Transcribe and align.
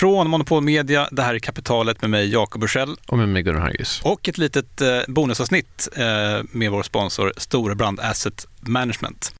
Från 0.00 0.30
Monopol 0.30 0.62
Media, 0.62 1.08
det 1.10 1.22
här 1.22 1.34
är 1.34 1.38
Kapitalet 1.38 2.00
med 2.02 2.10
mig 2.10 2.32
Jakob 2.32 2.60
Bursell. 2.60 2.96
Och 3.06 3.18
med 3.18 3.28
mig 3.28 3.42
Gunnar 3.42 3.60
Harjus. 3.60 4.00
Och 4.04 4.28
ett 4.28 4.38
litet 4.38 4.80
eh, 4.80 4.88
bonusavsnitt 5.08 5.88
eh, 5.96 6.04
med 6.52 6.70
vår 6.70 6.82
sponsor 6.82 7.32
Storebrand 7.36 8.00
Asset 8.00 8.46
Management. 8.60 9.34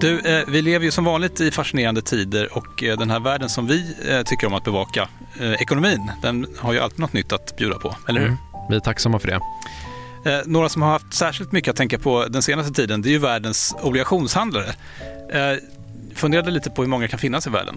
Du, 0.00 0.18
eh, 0.18 0.44
vi 0.48 0.62
lever 0.62 0.84
ju 0.84 0.90
som 0.90 1.04
vanligt 1.04 1.40
i 1.40 1.50
fascinerande 1.50 2.02
tider 2.02 2.56
och 2.56 2.82
eh, 2.82 2.98
den 2.98 3.10
här 3.10 3.20
världen 3.20 3.48
som 3.48 3.66
vi 3.66 3.96
eh, 4.08 4.22
tycker 4.22 4.46
om 4.46 4.54
att 4.54 4.64
bevaka, 4.64 5.08
ekonomin, 5.58 6.10
den 6.22 6.46
har 6.58 6.72
ju 6.72 6.78
alltid 6.78 6.98
något 6.98 7.12
nytt 7.12 7.32
att 7.32 7.56
bjuda 7.56 7.78
på, 7.78 7.96
eller 8.08 8.20
hur? 8.20 8.28
Mm. 8.28 8.38
Vi 8.70 8.76
är 8.76 8.80
tacksamma 8.80 9.18
för 9.18 9.28
det. 9.28 9.40
Några 10.46 10.68
som 10.68 10.82
har 10.82 10.90
haft 10.90 11.14
särskilt 11.14 11.52
mycket 11.52 11.70
att 11.70 11.76
tänka 11.76 11.98
på 11.98 12.26
den 12.26 12.42
senaste 12.42 12.72
tiden, 12.72 13.02
det 13.02 13.08
är 13.08 13.12
ju 13.12 13.18
världens 13.18 13.76
obligationshandlare. 13.82 14.74
Funderade 16.14 16.50
lite 16.50 16.70
på 16.70 16.82
hur 16.82 16.88
många 16.88 17.08
kan 17.08 17.18
finnas 17.18 17.46
i 17.46 17.50
världen. 17.50 17.76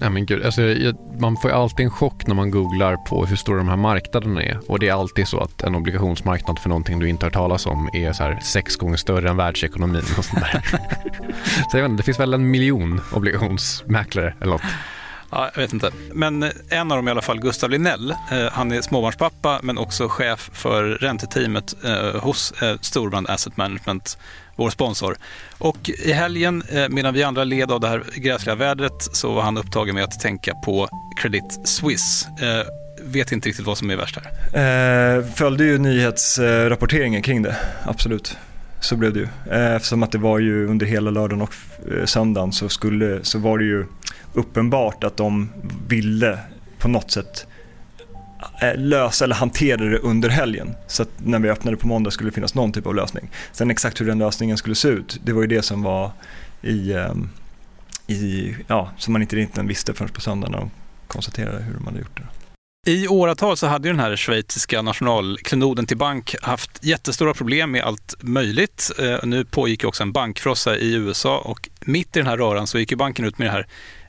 Nej, 0.00 0.10
men 0.10 0.26
gud, 0.26 0.44
alltså, 0.44 0.62
man 1.20 1.36
får 1.36 1.50
alltid 1.50 1.84
en 1.84 1.90
chock 1.90 2.26
när 2.26 2.34
man 2.34 2.50
googlar 2.50 2.96
på 2.96 3.26
hur 3.26 3.36
stora 3.36 3.56
de 3.56 3.68
här 3.68 3.76
marknaderna 3.76 4.42
är. 4.42 4.60
Och 4.68 4.78
det 4.78 4.88
är 4.88 4.92
alltid 4.92 5.28
så 5.28 5.40
att 5.40 5.62
en 5.62 5.74
obligationsmarknad 5.74 6.58
för 6.58 6.68
någonting 6.68 6.98
du 6.98 7.08
inte 7.08 7.26
har 7.26 7.30
talas 7.30 7.66
om 7.66 7.90
är 7.92 8.12
så 8.12 8.22
här 8.22 8.40
sex 8.40 8.76
gånger 8.76 8.96
större 8.96 9.30
än 9.30 9.36
världsekonomin. 9.36 10.02
Och 10.18 10.24
sånt 10.24 10.40
där. 10.40 10.62
så 11.70 11.76
jag 11.76 11.82
vet 11.82 11.90
inte, 11.90 12.02
det 12.02 12.04
finns 12.04 12.20
väl 12.20 12.34
en 12.34 12.50
miljon 12.50 13.00
obligationsmäklare 13.12 14.34
eller 14.40 14.52
något. 14.52 14.62
Ja, 15.30 15.50
jag 15.54 15.62
vet 15.62 15.72
inte. 15.72 15.90
Men 16.12 16.42
eh, 16.42 16.50
en 16.68 16.92
av 16.92 16.98
dem 16.98 17.08
i 17.08 17.10
alla 17.10 17.22
fall, 17.22 17.40
Gustav 17.40 17.70
Linell. 17.70 18.10
Eh, 18.10 18.16
han 18.52 18.72
är 18.72 18.80
småbarnspappa 18.80 19.60
men 19.62 19.78
också 19.78 20.08
chef 20.08 20.50
för 20.52 20.84
ränteteamet 20.84 21.74
eh, 21.84 22.20
hos 22.20 22.52
Storbrand 22.80 23.30
Asset 23.30 23.56
Management, 23.56 24.18
vår 24.56 24.70
sponsor. 24.70 25.16
Och 25.58 25.90
i 26.04 26.12
helgen, 26.12 26.62
medan 26.90 27.14
vi 27.14 27.22
andra 27.22 27.44
led 27.44 27.70
av 27.70 27.80
det 27.80 27.88
här 27.88 28.04
gräsliga 28.14 28.54
vädret, 28.54 29.08
så 29.12 29.32
var 29.32 29.42
han 29.42 29.58
upptagen 29.58 29.94
med 29.94 30.04
att 30.04 30.20
tänka 30.20 30.54
på 30.54 30.88
Credit 31.22 31.68
Suisse. 31.68 32.28
Vet 33.02 33.32
inte 33.32 33.48
riktigt 33.48 33.66
vad 33.66 33.78
som 33.78 33.90
är 33.90 33.96
värst 33.96 34.18
här. 34.52 35.18
Eh, 35.18 35.24
följde 35.34 35.64
ju 35.64 35.78
nyhetsrapporteringen 35.78 37.22
kring 37.22 37.42
det, 37.42 37.56
absolut. 37.84 38.36
Så 38.80 38.96
blev 38.96 39.12
det 39.12 39.20
ju. 39.20 39.28
Eftersom 39.76 40.02
att 40.02 40.12
det 40.12 40.18
var 40.18 40.38
ju 40.38 40.66
under 40.66 40.86
hela 40.86 41.10
lördagen 41.10 41.42
och 41.42 41.54
söndagen 42.04 42.52
så, 42.52 42.68
skulle, 42.68 43.24
så 43.24 43.38
var 43.38 43.58
det 43.58 43.64
ju 43.64 43.86
uppenbart 44.36 45.04
att 45.04 45.16
de 45.16 45.52
ville 45.88 46.38
på 46.78 46.88
något 46.88 47.10
sätt 47.10 47.46
eh, 48.62 48.76
lösa 48.76 49.24
eller 49.24 49.34
hantera 49.34 49.84
det 49.84 49.98
under 49.98 50.28
helgen. 50.28 50.74
Så 50.86 51.02
att 51.02 51.08
när 51.16 51.38
vi 51.38 51.50
öppnade 51.50 51.76
på 51.76 51.86
måndag 51.86 52.10
skulle 52.10 52.30
det 52.30 52.34
finnas 52.34 52.54
någon 52.54 52.72
typ 52.72 52.86
av 52.86 52.94
lösning. 52.94 53.30
Sen 53.52 53.70
exakt 53.70 54.00
hur 54.00 54.06
den 54.06 54.18
lösningen 54.18 54.56
skulle 54.56 54.74
se 54.74 54.88
ut, 54.88 55.20
det 55.24 55.32
var 55.32 55.40
ju 55.40 55.46
det 55.46 55.62
som 55.62 55.82
var 55.82 56.10
i, 56.62 56.92
ehm, 56.92 57.28
i 58.06 58.54
ja, 58.66 58.90
som 58.98 59.12
man 59.12 59.22
inte 59.22 59.36
riktigt 59.36 59.64
visste 59.64 59.94
förrän 59.94 60.10
på 60.10 60.20
söndagen 60.20 60.52
när 60.52 60.58
de 60.58 60.70
konstaterade 61.06 61.62
hur 61.62 61.74
de 61.74 61.86
hade 61.86 61.98
gjort 61.98 62.16
det. 62.16 62.26
I 62.88 63.08
åratal 63.08 63.56
så 63.56 63.66
hade 63.66 63.88
ju 63.88 63.94
den 63.94 64.00
här 64.00 64.16
schweiziska 64.16 64.82
nationalklenoden 64.82 65.86
till 65.86 65.96
bank 65.96 66.34
haft 66.42 66.84
jättestora 66.84 67.34
problem 67.34 67.70
med 67.70 67.82
allt 67.82 68.14
möjligt. 68.20 68.90
Eh, 68.98 69.18
nu 69.22 69.44
pågick 69.44 69.84
också 69.84 70.02
en 70.02 70.12
bankfrossa 70.12 70.76
i 70.76 70.94
USA 70.94 71.38
och 71.38 71.68
mitt 71.80 72.16
i 72.16 72.18
den 72.18 72.26
här 72.26 72.36
röran 72.36 72.66
så 72.66 72.78
gick 72.78 72.90
ju 72.90 72.96
banken 72.96 73.24
ut 73.24 73.38
med 73.38 73.48
det 73.48 73.52
här 73.52 73.66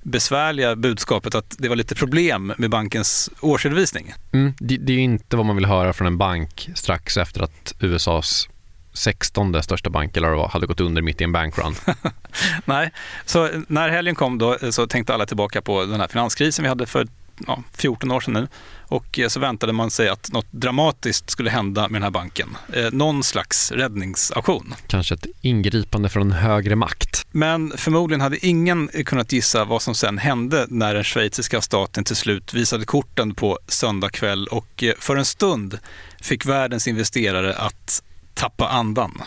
besvärliga 0.08 0.76
budskapet 0.76 1.36
att 1.36 1.56
det 1.58 1.70
var 1.70 1.76
lite 1.76 1.96
problem 1.96 2.54
med 2.58 2.70
bankens 2.70 3.30
årsredovisning. 3.40 4.14
Mm, 4.32 4.54
det, 4.60 4.78
det 4.78 4.94
är 4.94 5.00
inte 5.00 5.38
vad 5.38 5.46
man 5.46 5.56
vill 5.56 5.66
höra 5.66 5.94
från 5.94 6.08
en 6.08 6.18
bank 6.18 6.70
strax 6.76 7.18
efter 7.18 7.42
att 7.42 7.76
USAs 7.80 8.50
16 8.94 9.64
största 9.64 9.90
bank 9.90 10.18
eller 10.18 10.30
vad 10.30 10.50
hade 10.50 10.68
gått 10.68 10.80
under 10.80 11.02
mitt 11.02 11.22
i 11.22 11.24
en 11.24 11.32
bankrun. 11.32 11.76
Nej, 12.66 12.92
så 13.26 13.50
när 13.68 13.90
helgen 13.90 14.16
kom 14.16 14.38
då 14.38 14.58
så 14.72 14.88
tänkte 14.88 15.14
alla 15.14 15.26
tillbaka 15.26 15.62
på 15.62 15.86
den 15.86 16.00
här 16.00 16.08
finanskrisen 16.08 16.64
vi 16.64 16.70
hade 16.70 16.86
för 16.86 17.08
ja, 17.48 17.64
14 17.74 18.12
år 18.12 18.20
sedan 18.20 18.34
nu. 18.34 18.48
Och 18.90 19.20
eh, 19.20 19.28
så 19.28 19.40
väntade 19.40 19.74
man 19.74 19.92
sig 19.92 20.10
att 20.10 20.32
något 20.32 20.52
dramatiskt 20.52 21.30
skulle 21.30 21.50
hända 21.50 21.82
med 21.82 21.94
den 21.94 22.04
här 22.04 22.12
banken. 22.12 22.58
Eh, 22.74 22.92
någon 22.92 23.24
slags 23.24 23.72
räddningsaktion. 23.72 24.74
Kanske 24.88 25.16
ett 25.16 25.26
ingripande 25.42 26.10
från 26.10 26.32
högre 26.32 26.76
makt. 26.76 27.26
Men 27.32 27.74
förmodligen 27.78 28.22
hade 28.22 28.46
ingen 28.46 28.88
kunnat 29.06 29.32
gissa 29.32 29.66
vad 29.66 29.82
som 29.82 29.96
sen 29.96 30.18
hände 30.18 30.66
när 30.70 30.94
den 30.94 31.04
schweiziska 31.04 31.62
staten 31.62 32.04
till 32.04 32.16
slut 32.16 32.54
visade 32.54 32.86
korten 32.86 33.36
på 33.36 33.60
söndag 33.68 34.10
kväll 34.10 34.48
och 34.48 34.84
eh, 34.84 34.94
för 35.00 35.16
en 35.16 35.26
stund 35.26 35.80
fick 36.22 36.46
världens 36.46 36.88
investerare 36.88 37.56
att 37.56 38.04
tappa 38.34 38.68
andan. 38.68 39.22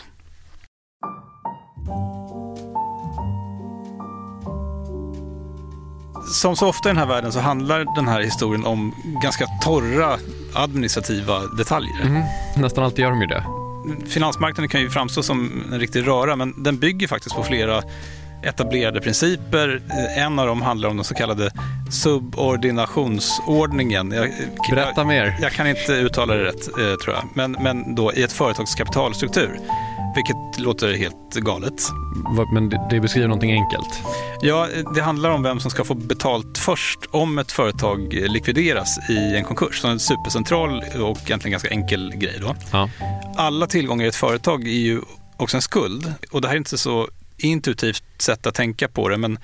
Som 6.25 6.55
så 6.55 6.67
ofta 6.67 6.89
i 6.89 6.91
den 6.91 6.97
här 6.97 7.05
världen 7.05 7.31
så 7.31 7.39
handlar 7.39 7.95
den 7.95 8.07
här 8.07 8.21
historien 8.21 8.65
om 8.65 8.95
ganska 9.21 9.45
torra 9.63 10.17
administrativa 10.53 11.39
detaljer. 11.39 12.01
Mm, 12.01 12.23
nästan 12.55 12.83
alltid 12.83 12.99
gör 12.99 13.09
de 13.09 13.21
ju 13.21 13.27
det. 13.27 13.43
Finansmarknaden 14.07 14.69
kan 14.69 14.81
ju 14.81 14.89
framstå 14.89 15.23
som 15.23 15.63
en 15.71 15.79
riktig 15.79 16.07
röra, 16.07 16.35
men 16.35 16.63
den 16.63 16.77
bygger 16.77 17.07
faktiskt 17.07 17.35
på 17.35 17.43
flera 17.43 17.83
etablerade 18.43 19.01
principer. 19.01 19.81
En 20.17 20.39
av 20.39 20.47
dem 20.47 20.61
handlar 20.61 20.89
om 20.89 20.97
den 20.97 21.03
så 21.03 21.13
kallade 21.13 21.51
subordinationsordningen. 21.91 24.11
Jag, 24.11 24.31
Berätta 24.69 25.03
mer. 25.03 25.25
Jag, 25.25 25.41
jag 25.41 25.51
kan 25.51 25.67
inte 25.67 25.93
uttala 25.93 26.33
det 26.33 26.43
rätt, 26.43 26.67
eh, 26.67 26.95
tror 27.03 27.15
jag. 27.15 27.23
Men, 27.33 27.51
men 27.51 27.95
då 27.95 28.13
i 28.13 28.23
ett 28.23 28.31
företags 28.31 28.75
kapitalstruktur. 28.75 29.59
Vilket 30.15 30.59
låter 30.59 30.93
helt 30.93 31.33
galet. 31.33 31.73
Men 32.53 32.69
det, 32.89 32.99
beskriver 32.99 33.27
någonting 33.27 33.51
enkelt? 33.51 34.01
Ja, 34.41 34.67
det 34.95 35.01
handlar 35.01 35.29
om 35.29 35.43
vem 35.43 35.59
som 35.59 35.71
ska 35.71 35.83
få 35.83 35.93
betalt 35.93 36.57
först 36.57 36.99
om 37.11 37.39
ett 37.39 37.51
företag 37.51 38.13
likvideras 38.13 39.09
i 39.09 39.35
en 39.35 39.43
konkurs. 39.43 39.79
Så 39.79 39.87
en 39.87 39.99
supercentral 39.99 40.83
och 41.01 41.17
egentligen 41.25 41.51
ganska 41.51 41.69
enkel 41.69 42.13
grej. 42.15 42.37
Då. 42.41 42.55
Ja. 42.71 42.89
Alla 43.35 43.67
tillgångar 43.67 44.05
i 44.05 44.07
ett 44.07 44.15
företag 44.15 44.67
är 44.67 44.71
ju 44.71 45.01
också 45.37 45.57
en 45.57 45.61
skuld. 45.61 46.13
Och 46.31 46.41
det 46.41 46.47
här 46.47 46.55
är 46.55 46.57
inte 46.57 46.77
så 46.77 47.09
intuitivt 47.37 48.03
sätt 48.17 48.45
att 48.45 48.55
tänka 48.55 48.87
på 48.87 49.09
det, 49.09 49.17
men 49.17 49.39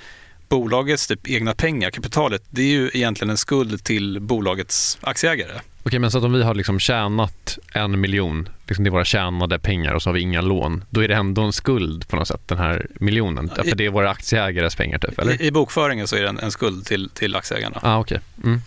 bolagets 0.50 1.08
typ 1.08 1.30
egna 1.30 1.54
pengar, 1.54 1.90
kapitalet, 1.90 2.44
det 2.50 2.62
är 2.62 2.70
ju 2.70 2.92
egentligen 2.94 3.30
en 3.30 3.38
skuld 3.38 3.84
till 3.84 4.20
bolagets 4.22 4.98
aktieägare. 5.02 5.60
Okej, 5.88 6.00
men 6.00 6.12
så 6.12 6.18
att 6.18 6.24
om 6.24 6.34
vi 6.34 6.44
har 6.44 6.56
liksom 6.56 6.80
tjänat 6.80 7.58
en 7.74 8.00
miljon, 8.00 8.50
liksom 8.68 8.84
det 8.84 8.90
är 8.90 8.92
våra 8.92 9.06
tjänade 9.06 9.60
pengar 9.60 9.94
och 9.94 10.02
så 10.02 10.10
har 10.10 10.14
vi 10.14 10.22
inga 10.22 10.42
lån, 10.42 10.84
då 10.90 11.04
är 11.04 11.08
det 11.08 11.16
ändå 11.16 11.42
en 11.42 11.54
skuld 11.54 12.08
på 12.08 12.16
något 12.16 12.28
sätt, 12.28 12.42
den 12.46 12.58
här 12.58 12.88
miljonen? 12.94 13.52
I, 13.64 13.70
för 13.70 13.76
det 13.76 13.86
är 13.86 13.90
våra 13.90 14.10
aktieägares 14.10 14.76
pengar 14.76 15.00
typ, 15.00 15.20
eller? 15.20 15.42
I, 15.42 15.46
i 15.46 15.52
bokföringen 15.52 16.08
så 16.08 16.16
är 16.16 16.22
det 16.22 16.30
en, 16.30 16.40
en 16.40 16.52
skuld 16.52 16.86
till, 16.86 17.10
till 17.10 17.36
aktieägarna. 17.36 17.80
Ah, 17.84 18.00
okay. 18.00 18.20
Mm. 18.44 18.62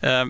Eh, 0.00 0.24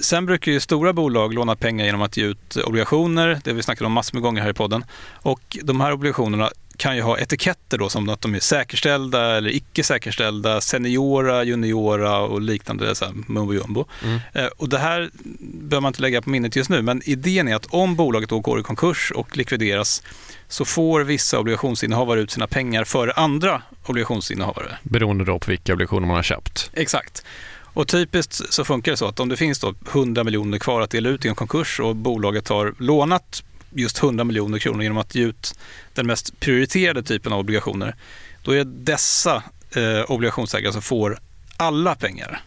sen 0.00 0.26
brukar 0.26 0.52
ju 0.52 0.60
stora 0.60 0.92
bolag 0.92 1.34
låna 1.34 1.56
pengar 1.56 1.84
genom 1.84 2.02
att 2.02 2.16
ge 2.16 2.24
ut 2.24 2.56
obligationer, 2.56 3.40
det 3.44 3.50
har 3.50 3.56
vi 3.56 3.62
snackat 3.62 3.86
om 3.86 3.92
massor 3.92 4.14
med 4.14 4.22
gånger 4.22 4.42
här 4.42 4.50
i 4.50 4.54
podden. 4.54 4.84
Och 5.12 5.58
de 5.62 5.80
här 5.80 5.92
obligationerna 5.92 6.50
kan 6.80 6.96
ju 6.96 7.02
ha 7.02 7.18
etiketter 7.18 7.78
då 7.78 7.88
som 7.88 8.08
att 8.08 8.20
de 8.20 8.34
är 8.34 8.40
säkerställda 8.40 9.36
eller 9.36 9.50
icke 9.50 9.84
säkerställda, 9.84 10.60
seniora, 10.60 11.44
juniora 11.44 12.20
och 12.20 12.40
liknande 12.40 12.94
så 12.94 13.04
här, 13.04 13.14
mumbo 13.26 13.54
jumbo. 13.54 13.84
Mm. 14.04 14.20
Eh, 14.32 14.46
och 14.46 14.68
det 14.68 14.78
här 14.78 15.10
behöver 15.40 15.80
man 15.80 15.90
inte 15.90 16.02
lägga 16.02 16.22
på 16.22 16.30
minnet 16.30 16.56
just 16.56 16.70
nu, 16.70 16.82
men 16.82 17.02
idén 17.04 17.48
är 17.48 17.54
att 17.54 17.66
om 17.66 17.96
bolaget 17.96 18.28
då 18.28 18.40
går 18.40 18.60
i 18.60 18.62
konkurs 18.62 19.12
och 19.14 19.36
likvideras 19.36 20.02
så 20.48 20.64
får 20.64 21.00
vissa 21.00 21.38
obligationsinnehavare 21.38 22.20
ut 22.20 22.30
sina 22.30 22.46
pengar 22.46 22.84
före 22.84 23.12
andra 23.12 23.62
obligationsinnehavare. 23.86 24.78
Beroende 24.82 25.24
då 25.24 25.38
på 25.38 25.50
vilka 25.50 25.72
obligationer 25.72 26.06
man 26.06 26.16
har 26.16 26.22
köpt. 26.22 26.70
Exakt. 26.74 27.24
Och 27.72 27.88
typiskt 27.88 28.52
så 28.52 28.64
funkar 28.64 28.92
det 28.92 28.96
så 28.96 29.06
att 29.06 29.20
om 29.20 29.28
det 29.28 29.36
finns 29.36 29.58
då 29.58 29.74
100 29.92 30.24
miljoner 30.24 30.58
kvar 30.58 30.80
att 30.80 30.90
dela 30.90 31.08
ut 31.08 31.24
i 31.24 31.28
en 31.28 31.34
konkurs 31.34 31.80
och 31.80 31.96
bolaget 31.96 32.48
har 32.48 32.74
lånat 32.78 33.42
just 33.70 34.02
100 34.02 34.24
miljoner 34.24 34.58
kronor 34.58 34.82
genom 34.82 34.98
att 34.98 35.14
ge 35.14 35.22
ut 35.22 35.54
den 35.94 36.06
mest 36.06 36.40
prioriterade 36.40 37.02
typen 37.02 37.32
av 37.32 37.38
obligationer, 37.38 37.94
då 38.42 38.52
är 38.52 38.64
dessa 38.64 39.42
eh, 39.76 40.10
obligationsägare 40.10 40.72
som 40.72 40.82
får 40.82 41.18
alla 41.56 41.94
pengar. 41.94 42.42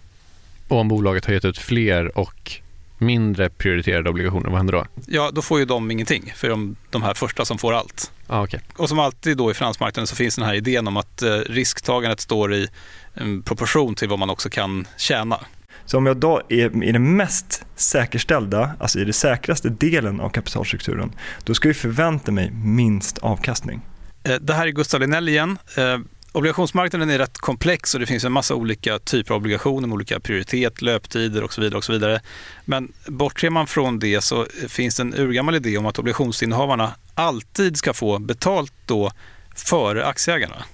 Och 0.68 0.78
om 0.78 0.88
bolaget 0.88 1.26
har 1.26 1.34
gett 1.34 1.46
ut 1.46 1.58
fler 1.58 2.18
och 2.18 2.62
mindre 2.98 3.50
prioriterade 3.50 4.10
obligationer, 4.10 4.50
vad 4.50 4.58
händer 4.58 4.74
då? 4.74 4.86
Ja, 5.08 5.32
då 5.34 5.42
får 5.42 5.60
ju 5.60 5.66
de 5.66 5.92
ingenting, 5.92 6.34
för 6.36 6.50
de, 6.50 6.76
de 6.90 7.04
här 7.04 7.14
första 7.14 7.46
som 7.46 7.58
får 7.58 7.74
allt. 7.74 8.12
Ah, 8.28 8.44
okay. 8.44 8.60
Och 8.76 8.90
som 8.90 9.00
alltid 9.00 9.38
då 9.38 9.52
i 9.52 9.54
finansmarknaden 9.54 10.08
så 10.08 10.16
finns 10.16 10.36
den 10.36 10.46
här 10.46 10.54
idén 10.54 10.88
om 10.88 10.98
att 10.98 11.22
eh, 11.22 11.38
risktagandet 11.38 12.20
står 12.20 12.54
i 12.54 12.68
en 13.14 13.42
proportion 13.42 13.96
till 13.96 14.10
vad 14.10 14.20
man 14.20 14.30
också 14.30 14.50
kan 14.50 14.88
tjäna. 14.98 15.40
Så 15.86 15.98
om 15.98 16.06
jag 16.06 16.18
då 16.18 16.42
är 16.50 16.84
i 16.84 16.92
den 16.92 17.16
mest 17.16 17.66
säkerställda, 17.76 18.72
alltså 18.80 19.00
i 19.00 19.04
den 19.04 19.14
säkraste 19.14 19.70
delen 19.70 20.20
av 20.20 20.30
kapitalstrukturen, 20.30 21.12
då 21.44 21.54
ska 21.54 21.70
jag 21.70 21.76
förvänta 21.76 22.32
mig 22.32 22.52
minst 22.52 23.18
avkastning. 23.18 23.82
Eh, 24.24 24.36
det 24.36 24.54
här 24.54 24.68
är 24.68 24.72
Gustav 24.72 25.02
Linell 25.02 25.30
igen. 25.30 25.58
Eh, 25.78 25.98
obligationsmarknaden 26.32 27.10
är 27.10 27.18
rätt 27.18 27.38
komplex 27.38 27.94
och 27.94 28.00
det 28.00 28.06
finns 28.06 28.24
en 28.24 28.32
massa 28.32 28.56
olika 28.56 29.00
typer 29.00 29.34
av 29.34 29.38
obligationer 29.38 29.88
med 29.88 29.96
olika 29.96 30.20
prioritet, 30.20 30.82
löptider 30.82 31.44
och 31.44 31.54
så 31.54 31.62
vidare. 31.62 31.78
och 31.78 31.84
så 31.84 31.92
vidare. 31.92 32.22
Men 32.66 32.94
bortser 33.08 33.50
man 33.50 33.68
från 33.68 34.00
det 34.00 34.22
så 34.22 34.48
finns 34.68 34.96
det 34.96 35.04
en 35.04 35.14
urgammal 35.14 35.56
idé 35.56 35.78
om 35.78 35.86
att 35.86 36.00
obligationsinnehavarna 36.00 36.92
alltid 37.14 37.78
ska 37.78 37.94
få 37.94 38.20
betalt 38.20 38.74
då 38.86 39.12
före 39.56 40.06
aktieägarna. 40.06 40.66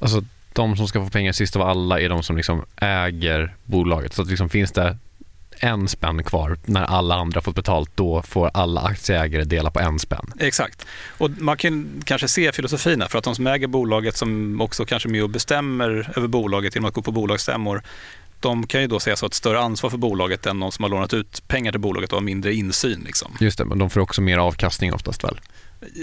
Alltså 0.00 0.24
de 0.56 0.76
som 0.76 0.88
ska 0.88 1.04
få 1.04 1.10
pengar 1.10 1.32
sist 1.32 1.56
av 1.56 1.62
alla 1.62 2.00
är 2.00 2.08
de 2.08 2.22
som 2.22 2.36
liksom 2.36 2.64
äger 2.76 3.54
bolaget. 3.64 4.14
Så 4.14 4.22
att 4.22 4.28
liksom 4.28 4.48
finns 4.48 4.72
det 4.72 4.98
en 5.58 5.88
spänn 5.88 6.24
kvar 6.24 6.58
när 6.64 6.84
alla 6.84 7.14
andra 7.14 7.40
fått 7.40 7.54
betalt, 7.54 7.90
då 7.94 8.22
får 8.22 8.50
alla 8.54 8.80
aktieägare 8.80 9.44
dela 9.44 9.70
på 9.70 9.80
en 9.80 9.98
spänn. 9.98 10.32
Exakt. 10.40 10.86
Och 11.18 11.30
man 11.30 11.56
kan 11.56 12.02
kanske 12.04 12.28
se 12.28 12.52
filosofin 12.52 13.00
här, 13.00 13.08
för 13.08 13.18
att 13.18 13.24
de 13.24 13.34
som 13.34 13.46
äger 13.46 13.66
bolaget, 13.66 14.16
som 14.16 14.60
också 14.60 14.84
kanske 14.84 15.08
är 15.08 15.10
med 15.10 15.22
och 15.22 15.30
bestämmer 15.30 16.10
över 16.16 16.28
bolaget 16.28 16.74
genom 16.74 16.88
att 16.88 16.94
gå 16.94 17.02
på 17.02 17.12
bolagsstämmor, 17.12 17.82
de 18.40 18.66
kan 18.66 18.80
ju 18.80 18.86
då 18.86 19.00
sägas 19.00 19.20
ha 19.20 19.26
ett 19.26 19.34
större 19.34 19.60
ansvar 19.60 19.90
för 19.90 19.98
bolaget 19.98 20.46
än 20.46 20.60
de 20.60 20.72
som 20.72 20.82
har 20.82 20.90
lånat 20.90 21.14
ut 21.14 21.48
pengar 21.48 21.72
till 21.72 21.80
bolaget 21.80 22.12
och 22.12 22.16
har 22.16 22.24
mindre 22.24 22.54
insyn. 22.54 23.02
Liksom. 23.06 23.36
Just 23.40 23.58
det, 23.58 23.64
men 23.64 23.78
de 23.78 23.90
får 23.90 24.00
också 24.00 24.20
mer 24.20 24.38
avkastning 24.38 24.94
oftast 24.94 25.24
väl? 25.24 25.40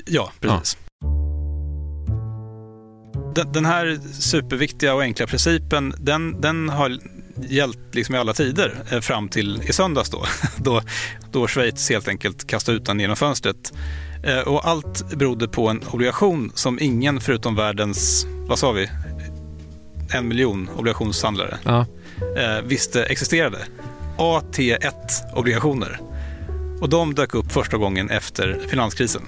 Ja, 0.05 0.31
precis. 0.39 0.77
Ja. 0.79 0.82
Den, 3.35 3.51
den, 3.51 3.65
här 3.65 3.99
superviktiga 4.19 4.93
och 4.93 5.01
enkla 5.01 5.27
principen, 5.27 5.93
den, 5.99 6.41
den 6.41 6.69
har 6.69 6.99
gällt 7.35 7.95
liksom 7.95 8.15
i 8.15 8.17
alla 8.17 8.33
tider 8.33 8.75
eh, 8.91 8.99
fram 8.99 9.29
till 9.29 9.61
i 9.63 9.73
söndags 9.73 10.09
då, 10.09 10.25
då, 10.57 10.81
då 11.31 11.47
Schweiz 11.47 11.89
helt 11.89 12.07
enkelt 12.07 12.47
kastade 12.47 12.77
ut 12.77 12.85
den 12.85 12.99
genom 12.99 13.15
fönstret. 13.15 13.73
Eh, 14.23 14.39
och 14.39 14.67
allt 14.67 15.17
berodde 15.17 15.47
på 15.47 15.69
en 15.69 15.83
obligation 15.91 16.51
som 16.55 16.79
ingen 16.81 17.21
förutom 17.21 17.55
världens, 17.55 18.25
vad 18.47 18.59
sa 18.59 18.71
vi, 18.71 18.89
en 20.13 20.27
miljon 20.27 20.69
obligationshandlare 20.77 21.57
ja. 21.63 21.85
Eh, 22.37 22.61
visste 22.63 23.03
existerade. 23.03 23.57
AT1-obligationer. 24.17 25.99
Och 26.81 26.89
de 26.89 27.13
dök 27.13 27.35
upp 27.35 27.51
första 27.51 27.77
gången 27.77 28.09
efter 28.09 28.59
finanskrisen 28.67 29.21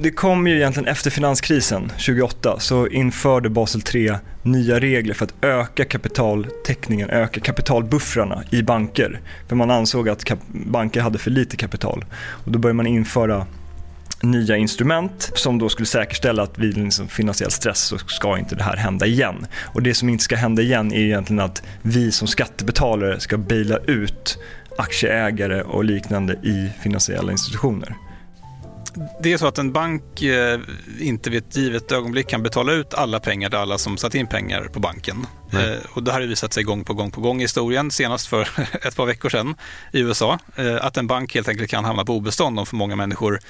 det 0.00 0.10
kom 0.10 0.46
ju 0.46 0.56
egentligen 0.56 0.88
efter 0.88 1.10
finanskrisen 1.10 1.88
2008 1.88 2.56
så 2.58 2.86
införde 2.86 3.48
Basel 3.48 3.82
3 3.82 4.16
nya 4.42 4.80
regler 4.80 5.14
för 5.14 5.24
att 5.24 5.34
öka 5.44 5.84
kapitaltäckningen, 5.84 7.10
öka 7.10 7.40
kapitalbuffrarna 7.40 8.42
i 8.50 8.62
banker. 8.62 9.20
För 9.48 9.56
man 9.56 9.70
ansåg 9.70 10.08
att 10.08 10.24
banker 10.48 11.00
hade 11.00 11.18
för 11.18 11.30
lite 11.30 11.56
kapital. 11.56 12.04
Och 12.16 12.52
då 12.52 12.58
började 12.58 12.76
man 12.76 12.86
införa 12.86 13.46
nya 14.22 14.56
instrument 14.56 15.30
som 15.34 15.58
då 15.58 15.68
skulle 15.68 15.86
säkerställa 15.86 16.42
att 16.42 16.58
vid 16.58 16.76
liksom 16.76 17.08
finansiell 17.08 17.50
stress 17.50 17.80
så 17.80 17.98
ska 17.98 18.38
inte 18.38 18.54
det 18.54 18.62
här 18.62 18.76
hända 18.76 19.06
igen. 19.06 19.46
Och 19.62 19.82
det 19.82 19.94
som 19.94 20.08
inte 20.08 20.24
ska 20.24 20.36
hända 20.36 20.62
igen 20.62 20.92
är 20.92 21.00
egentligen 21.00 21.40
att 21.40 21.62
vi 21.82 22.12
som 22.12 22.28
skattebetalare 22.28 23.20
ska 23.20 23.38
baila 23.38 23.76
ut 23.76 24.38
aktieägare 24.78 25.62
och 25.62 25.84
liknande 25.84 26.32
i 26.32 26.70
finansiella 26.82 27.32
institutioner 27.32 27.96
det 29.22 29.32
är 29.32 29.38
så 29.38 29.46
att 29.46 29.58
en 29.58 29.72
bank 29.72 30.22
eh, 30.22 30.60
inte 31.00 31.30
vid 31.30 31.44
ett 31.44 31.56
givet 31.56 31.92
ögonblick 31.92 32.28
kan 32.28 32.42
betala 32.42 32.72
ut 32.72 32.94
alla 32.94 33.20
pengar 33.20 33.48
till 33.48 33.58
alla 33.58 33.78
som 33.78 33.96
satt 33.96 34.14
in 34.14 34.26
pengar 34.26 34.64
på 34.64 34.80
banken. 34.80 35.26
Eh, 35.52 35.90
och 35.90 36.02
det 36.02 36.12
här 36.12 36.20
har 36.20 36.26
visat 36.26 36.52
sig 36.52 36.62
gång 36.62 36.84
på 36.84 36.94
gång 36.94 37.10
på 37.10 37.20
gång 37.20 37.40
i 37.40 37.44
historien, 37.44 37.90
senast 37.90 38.26
för 38.26 38.48
ett 38.86 38.96
par 38.96 39.06
veckor 39.06 39.28
sedan 39.28 39.54
i 39.92 40.00
USA, 40.00 40.38
eh, 40.56 40.84
att 40.84 40.96
en 40.96 41.06
bank 41.06 41.34
helt 41.34 41.48
enkelt 41.48 41.70
kan 41.70 41.84
hamna 41.84 42.04
på 42.04 42.16
obestånd 42.16 42.58
om 42.58 42.66
för 42.66 42.76
många 42.76 42.96
människor 42.96 43.40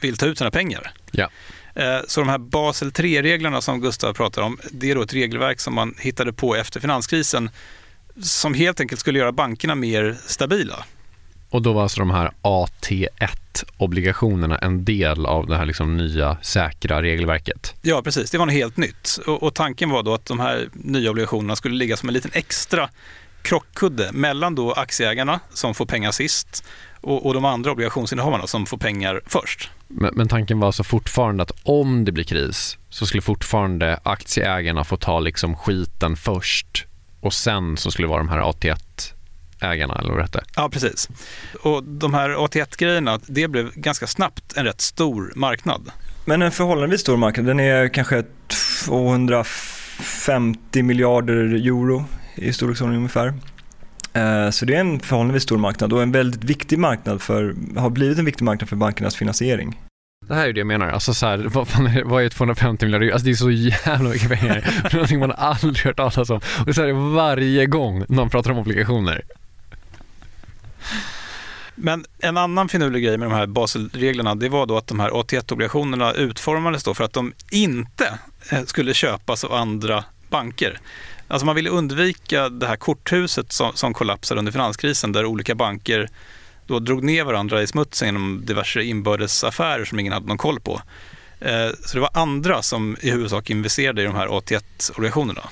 vill 0.00 0.16
ta 0.16 0.26
ut 0.26 0.38
sina 0.38 0.50
pengar. 0.50 0.92
Ja. 1.10 1.28
Eh, 1.74 2.00
så 2.06 2.20
de 2.20 2.28
här 2.28 2.38
Basel 2.38 2.90
3-reglerna 2.90 3.60
som 3.60 3.80
Gustav 3.80 4.14
pratar 4.14 4.42
om, 4.42 4.58
det 4.70 4.90
är 4.90 4.94
då 4.94 5.02
ett 5.02 5.14
regelverk 5.14 5.60
som 5.60 5.74
man 5.74 5.94
hittade 5.98 6.32
på 6.32 6.56
efter 6.56 6.80
finanskrisen 6.80 7.50
som 8.22 8.54
helt 8.54 8.80
enkelt 8.80 9.00
skulle 9.00 9.18
göra 9.18 9.32
bankerna 9.32 9.74
mer 9.74 10.16
stabila. 10.26 10.84
Och 11.52 11.62
då 11.62 11.72
var 11.72 11.82
alltså 11.82 12.00
de 12.00 12.10
här 12.10 12.30
AT1-obligationerna 12.42 14.58
en 14.62 14.84
del 14.84 15.26
av 15.26 15.46
det 15.46 15.56
här 15.56 15.66
liksom 15.66 15.96
nya 15.96 16.36
säkra 16.42 17.02
regelverket? 17.02 17.74
Ja, 17.82 18.02
precis. 18.02 18.30
Det 18.30 18.38
var 18.38 18.46
något 18.46 18.54
helt 18.54 18.76
nytt. 18.76 19.18
Och, 19.26 19.42
och, 19.42 19.54
tanken 19.54 19.90
var 19.90 20.02
då 20.02 20.14
att 20.14 20.26
de 20.26 20.40
här 20.40 20.68
nya 20.72 21.10
obligationerna 21.10 21.56
skulle 21.56 21.74
ligga 21.74 21.96
som 21.96 22.08
en 22.08 22.12
liten 22.12 22.30
extra 22.34 22.88
krockkudde 23.42 24.10
mellan 24.12 24.54
då 24.54 24.72
aktieägarna 24.72 25.40
som 25.54 25.74
får 25.74 25.86
pengar 25.86 26.10
sist 26.10 26.64
och, 27.00 27.26
och 27.26 27.34
de 27.34 27.44
andra 27.44 27.72
obligationsinnehavarna 27.72 28.46
som 28.46 28.66
får 28.66 28.78
pengar 28.78 29.20
först. 29.26 29.70
Men, 29.88 30.10
men, 30.14 30.28
tanken 30.28 30.60
var 30.60 30.66
alltså 30.66 30.84
fortfarande 30.84 31.42
att 31.42 31.52
om 31.62 32.04
det 32.04 32.12
blir 32.12 32.24
kris 32.24 32.78
så 32.88 33.06
skulle 33.06 33.22
fortfarande 33.22 34.00
aktieägarna 34.02 34.84
få 34.84 34.96
ta 34.96 35.20
liksom 35.20 35.56
skiten 35.56 36.16
först 36.16 36.86
och 37.20 37.32
sen 37.32 37.76
så 37.76 37.90
skulle 37.90 38.08
det 38.08 38.10
vara 38.10 38.22
de 38.22 38.28
här 38.28 38.40
AT1 38.40 39.12
ägarna 39.62 39.94
eller 39.94 40.12
vad 40.12 40.32
det. 40.32 40.44
Ja, 40.56 40.68
precis. 40.68 41.08
Och 41.60 41.84
de 41.84 42.14
här 42.14 42.30
AT1-grejerna, 42.30 43.20
det 43.26 43.48
blev 43.48 43.70
ganska 43.74 44.06
snabbt 44.06 44.56
en 44.56 44.64
rätt 44.64 44.80
stor 44.80 45.32
marknad. 45.36 45.90
Men 46.24 46.42
en 46.42 46.50
förhållandevis 46.50 47.00
stor 47.00 47.16
marknad, 47.16 47.46
den 47.46 47.60
är 47.60 47.88
kanske 47.88 48.24
250 48.84 50.82
miljarder 50.82 51.54
euro 51.54 52.04
i 52.34 52.52
storleksordning 52.52 52.96
ungefär. 52.96 53.34
Eh, 54.12 54.50
så 54.50 54.64
det 54.64 54.74
är 54.74 54.80
en 54.80 55.00
förhållandevis 55.00 55.42
stor 55.42 55.58
marknad 55.58 55.92
och 55.92 56.02
en 56.02 56.12
väldigt 56.12 56.44
viktig 56.44 56.78
marknad 56.78 57.22
för, 57.22 57.54
har 57.76 57.90
blivit 57.90 58.18
en 58.18 58.24
viktig 58.24 58.44
marknad 58.44 58.68
för 58.68 58.76
bankernas 58.76 59.16
finansiering. 59.16 59.78
Det 60.28 60.34
här 60.34 60.48
är 60.48 60.52
det 60.52 60.60
jag 60.60 60.66
menar. 60.66 60.88
Alltså 60.88 61.14
så 61.14 61.26
här, 61.26 61.38
vad, 61.38 61.68
fan 61.68 61.86
är, 61.86 62.04
vad 62.04 62.24
är 62.24 62.28
250 62.28 62.84
miljarder? 62.84 63.10
Alltså 63.10 63.24
det 63.24 63.30
är 63.30 63.34
så 63.34 63.50
jävla 63.50 64.08
mycket 64.08 64.28
pengar. 64.28 64.88
Någonting 64.92 65.18
man 65.20 65.32
aldrig 65.32 65.84
hört 65.84 65.96
talas 65.96 66.30
om. 66.30 66.36
Och 66.36 66.64
det 66.64 66.70
är 66.70 66.72
så 66.72 66.82
här 66.82 67.14
varje 67.14 67.66
gång 67.66 68.04
någon 68.08 68.30
pratar 68.30 68.50
om 68.50 68.58
obligationer. 68.58 69.22
Men 71.74 72.04
en 72.18 72.36
annan 72.36 72.68
finurlig 72.68 73.04
grej 73.04 73.18
med 73.18 73.30
de 73.30 73.34
här 73.34 73.46
Baselreglerna 73.46 74.34
det 74.34 74.48
var 74.48 74.66
då 74.66 74.76
att 74.76 74.86
de 74.86 75.00
här 75.00 75.10
AT1-obligationerna 75.10 76.14
utformades 76.14 76.84
då 76.84 76.94
för 76.94 77.04
att 77.04 77.12
de 77.12 77.32
inte 77.50 78.18
eh, 78.50 78.64
skulle 78.64 78.94
köpas 78.94 79.44
av 79.44 79.52
andra 79.52 80.04
banker. 80.30 80.80
Alltså 81.28 81.46
man 81.46 81.56
ville 81.56 81.70
undvika 81.70 82.48
det 82.48 82.66
här 82.66 82.76
korthuset 82.76 83.52
som, 83.52 83.72
som 83.74 83.94
kollapsade 83.94 84.38
under 84.38 84.52
finanskrisen 84.52 85.12
där 85.12 85.24
olika 85.24 85.54
banker 85.54 86.08
då 86.66 86.78
drog 86.78 87.04
ner 87.04 87.24
varandra 87.24 87.62
i 87.62 87.66
smutsen 87.66 88.08
genom 88.08 88.42
diverse 88.46 88.82
inbördesaffärer 88.82 89.84
som 89.84 89.98
ingen 89.98 90.12
hade 90.12 90.26
någon 90.26 90.38
koll 90.38 90.60
på. 90.60 90.80
Eh, 91.40 91.68
så 91.84 91.94
det 91.94 92.00
var 92.00 92.10
andra 92.14 92.62
som 92.62 92.96
i 93.00 93.10
huvudsak 93.10 93.50
investerade 93.50 94.02
i 94.02 94.04
de 94.04 94.14
här 94.14 94.26
AT1-obligationerna. 94.28 95.48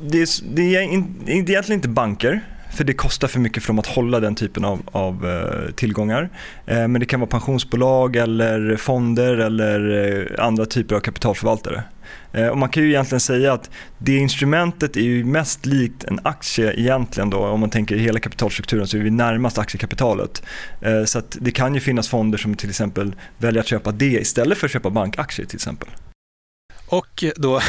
Det 0.00 0.22
är, 0.22 0.54
det 0.54 0.76
är 0.76 0.82
egentligen 0.82 1.72
inte 1.72 1.88
banker 1.88 2.40
för 2.74 2.84
det 2.84 2.92
kostar 2.92 3.28
för 3.28 3.40
mycket 3.40 3.62
för 3.62 3.66
dem 3.66 3.78
att 3.78 3.86
hålla 3.86 4.20
den 4.20 4.34
typen 4.34 4.64
av, 4.64 4.82
av 4.92 5.26
eh, 5.30 5.74
tillgångar. 5.74 6.30
Eh, 6.66 6.88
men 6.88 7.00
det 7.00 7.06
kan 7.06 7.20
vara 7.20 7.30
pensionsbolag 7.30 8.16
eller 8.16 8.76
fonder 8.76 9.36
eller 9.36 10.08
eh, 10.38 10.44
andra 10.44 10.66
typer 10.66 10.96
av 10.96 11.00
kapitalförvaltare. 11.00 11.82
Och 12.50 12.58
man 12.58 12.68
kan 12.68 12.82
ju 12.82 12.88
egentligen 12.88 13.20
säga 13.20 13.52
att 13.52 13.70
det 13.98 14.16
instrumentet 14.16 14.96
är 14.96 15.00
ju 15.00 15.24
mest 15.24 15.66
likt 15.66 16.04
en 16.04 16.20
aktie 16.22 16.72
egentligen 16.72 17.30
då. 17.30 17.38
Om 17.38 17.60
man 17.60 17.70
tänker 17.70 17.96
hela 17.96 18.20
kapitalstrukturen 18.20 18.86
så 18.86 18.96
är 18.96 19.00
vi 19.00 19.10
närmast 19.10 19.58
aktiekapitalet. 19.58 20.42
Så 21.04 21.18
att 21.18 21.36
det 21.40 21.50
kan 21.50 21.74
ju 21.74 21.80
finnas 21.80 22.08
fonder 22.08 22.38
som 22.38 22.54
till 22.54 22.68
exempel 22.68 23.14
väljer 23.38 23.60
att 23.60 23.66
köpa 23.66 23.92
det 23.92 24.20
istället 24.20 24.58
för 24.58 24.66
att 24.66 24.72
köpa 24.72 24.90
bankaktier 24.90 25.46
till 25.46 25.56
exempel. 25.56 25.88
Och 26.86 27.24
då, 27.36 27.60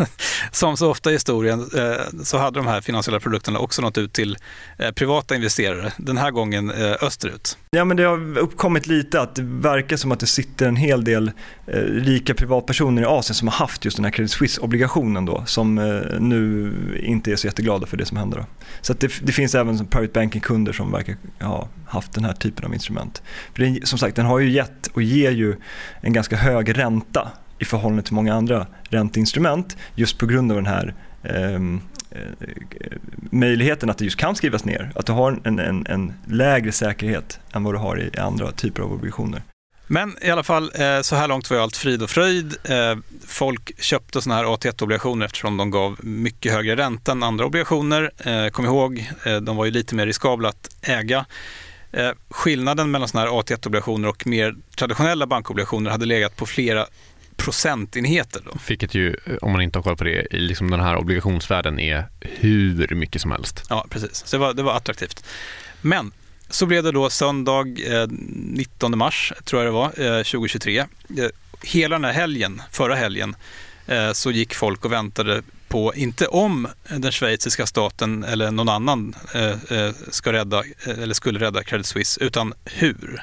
som 0.50 0.76
så 0.76 0.90
ofta 0.90 1.10
i 1.10 1.12
historien, 1.12 1.70
eh, 1.76 2.22
så 2.22 2.38
hade 2.38 2.58
de 2.58 2.66
här 2.66 2.80
finansiella 2.80 3.20
produkterna 3.20 3.58
också 3.58 3.82
nått 3.82 3.98
ut 3.98 4.12
till 4.12 4.36
eh, 4.78 4.90
privata 4.90 5.34
investerare, 5.34 5.92
den 5.96 6.16
här 6.16 6.30
gången 6.30 6.70
eh, 6.70 6.92
österut. 7.02 7.58
Ja, 7.70 7.84
men 7.84 7.96
det 7.96 8.02
har 8.02 8.38
uppkommit 8.38 8.86
lite 8.86 9.20
att 9.20 9.34
det 9.34 9.42
verkar 9.42 9.96
som 9.96 10.12
att 10.12 10.20
det 10.20 10.26
sitter 10.26 10.66
en 10.68 10.76
hel 10.76 11.04
del 11.04 11.30
rika 11.86 12.34
privatpersoner 12.34 13.02
i 13.02 13.04
Asien 13.04 13.34
som 13.34 13.48
har 13.48 13.54
haft 13.54 13.84
just 13.84 13.96
den 13.96 14.04
här 14.04 14.12
Credit 14.12 14.30
Suisse-obligationen 14.30 15.24
då, 15.24 15.42
som 15.46 15.74
nu 16.20 16.72
inte 17.02 17.32
är 17.32 17.36
så 17.36 17.46
jätteglada 17.46 17.86
för 17.86 17.96
det 17.96 18.06
som 18.06 18.16
händer. 18.16 18.38
Då. 18.38 18.46
Så 18.80 18.92
det, 18.92 19.12
det, 19.22 19.32
finns 19.32 19.54
även 19.54 19.86
private 19.86 20.12
banking-kunder 20.12 20.72
som 20.72 20.92
verkar 20.92 21.16
ha 21.40 21.68
haft 21.86 22.12
den 22.12 22.24
här 22.24 22.32
typen 22.32 22.64
av 22.64 22.74
instrument. 22.74 23.22
För 23.54 23.62
den, 23.62 23.86
som 23.86 23.98
sagt, 23.98 24.16
den 24.16 24.26
har 24.26 24.38
ju 24.38 24.50
gett 24.50 24.86
och 24.86 25.02
ger 25.02 25.30
ju 25.30 25.56
en 26.00 26.12
ganska 26.12 26.36
hög 26.36 26.78
ränta 26.78 27.30
i 27.58 27.64
förhållande 27.64 28.02
till 28.02 28.14
många 28.14 28.34
andra 28.34 28.66
ränteinstrument 28.82 29.76
just 29.94 30.18
på 30.18 30.26
grund 30.26 30.52
av 30.52 30.56
den 30.56 30.66
här 30.66 30.94
ehm, 31.22 31.80
eh, 32.10 32.20
möjligheten 33.30 33.90
att 33.90 33.98
det 33.98 34.04
just 34.04 34.16
kan 34.16 34.36
skrivas 34.36 34.64
ner. 34.64 34.92
Att 34.94 35.06
du 35.06 35.12
har 35.12 35.40
en, 35.44 35.58
en, 35.58 35.86
en 35.86 36.12
lägre 36.26 36.72
säkerhet 36.72 37.40
än 37.52 37.64
vad 37.64 37.74
du 37.74 37.78
har 37.78 38.00
i 38.00 38.18
andra 38.18 38.52
typer 38.52 38.82
av 38.82 38.92
obligationer. 38.92 39.42
Men 39.86 40.16
i 40.20 40.30
alla 40.30 40.42
fall, 40.42 40.70
eh, 40.74 41.00
så 41.00 41.16
här 41.16 41.28
långt 41.28 41.50
var 41.50 41.58
allt 41.58 41.76
frid 41.76 42.02
och 42.02 42.10
fröjd. 42.10 42.56
Eh, 42.64 42.96
folk 43.26 43.82
köpte 43.82 44.22
såna 44.22 44.34
här 44.34 44.44
AT1-obligationer 44.44 45.24
eftersom 45.24 45.56
de 45.56 45.70
gav 45.70 45.98
mycket 46.02 46.52
högre 46.52 46.76
ränta 46.76 47.12
än 47.12 47.22
andra 47.22 47.46
obligationer. 47.46 48.10
Eh, 48.18 48.48
kom 48.48 48.64
ihåg, 48.64 49.10
de 49.42 49.56
var 49.56 49.64
ju 49.64 49.70
lite 49.70 49.94
mer 49.94 50.06
riskabla 50.06 50.48
att 50.48 50.76
äga. 50.82 51.26
Skillnaden 52.30 52.90
mellan 52.90 53.08
såna 53.08 53.24
här 53.24 53.30
AT1-obligationer 53.30 54.08
och 54.08 54.26
mer 54.26 54.54
traditionella 54.76 55.26
bankobligationer 55.26 55.90
hade 55.90 56.06
legat 56.06 56.36
på 56.36 56.46
flera 56.46 56.86
procentenheter. 57.36 58.42
Då. 58.44 58.58
Vilket 58.68 58.94
ju, 58.94 59.16
om 59.42 59.52
man 59.52 59.62
inte 59.62 59.78
har 59.78 59.82
koll 59.82 59.96
på 59.96 60.04
det, 60.04 60.26
liksom 60.30 60.70
den 60.70 60.80
här 60.80 60.96
obligationsvärden 60.96 61.80
är 61.80 62.06
hur 62.20 62.94
mycket 62.94 63.22
som 63.22 63.30
helst. 63.30 63.62
Ja, 63.68 63.86
precis. 63.90 64.26
Så 64.26 64.36
det 64.36 64.40
var, 64.40 64.54
det 64.54 64.62
var 64.62 64.76
attraktivt. 64.76 65.24
Men 65.80 66.12
så 66.48 66.66
blev 66.66 66.82
det 66.82 66.92
då 66.92 67.10
söndag 67.10 67.66
eh, 67.86 68.06
19 68.08 68.98
mars, 68.98 69.32
tror 69.44 69.62
jag 69.62 69.68
det 69.68 69.74
var, 69.74 70.18
eh, 70.18 70.22
2023. 70.22 70.78
Eh, 70.78 70.86
hela 71.62 71.94
den 71.94 72.04
här 72.04 72.12
helgen, 72.12 72.62
förra 72.70 72.94
helgen, 72.94 73.36
eh, 73.86 74.12
så 74.12 74.30
gick 74.30 74.54
folk 74.54 74.84
och 74.84 74.92
väntade 74.92 75.42
på, 75.68 75.94
inte 75.94 76.26
om 76.26 76.68
den 76.88 77.12
schweiziska 77.12 77.66
staten 77.66 78.24
eller 78.24 78.50
någon 78.50 78.68
annan 78.68 79.14
eh, 79.34 79.90
ska 80.10 80.32
rädda, 80.32 80.62
eller 80.84 81.14
skulle 81.14 81.40
rädda 81.40 81.62
Credit 81.62 81.86
Suisse, 81.86 82.24
utan 82.24 82.54
hur. 82.64 83.22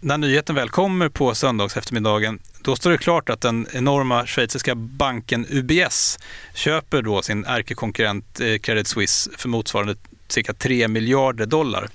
När 0.00 0.18
nyheten 0.18 0.54
väl 0.54 0.68
kommer 0.68 1.08
på 1.08 1.34
söndags 1.34 1.76
eftermiddagen, 1.76 2.38
då 2.62 2.76
står 2.76 2.90
det 2.90 2.98
klart 2.98 3.28
att 3.28 3.40
den 3.40 3.66
enorma 3.72 4.26
schweiziska 4.26 4.74
banken 4.74 5.46
UBS 5.50 6.18
köper 6.54 7.02
då 7.02 7.22
sin 7.22 7.44
ärkekonkurrent 7.44 8.40
Credit 8.60 8.86
Suisse 8.86 9.30
för 9.36 9.48
motsvarande 9.48 9.94
cirka 10.28 10.52
3 10.52 10.88
miljarder 10.88 11.46
dollar. 11.46 11.88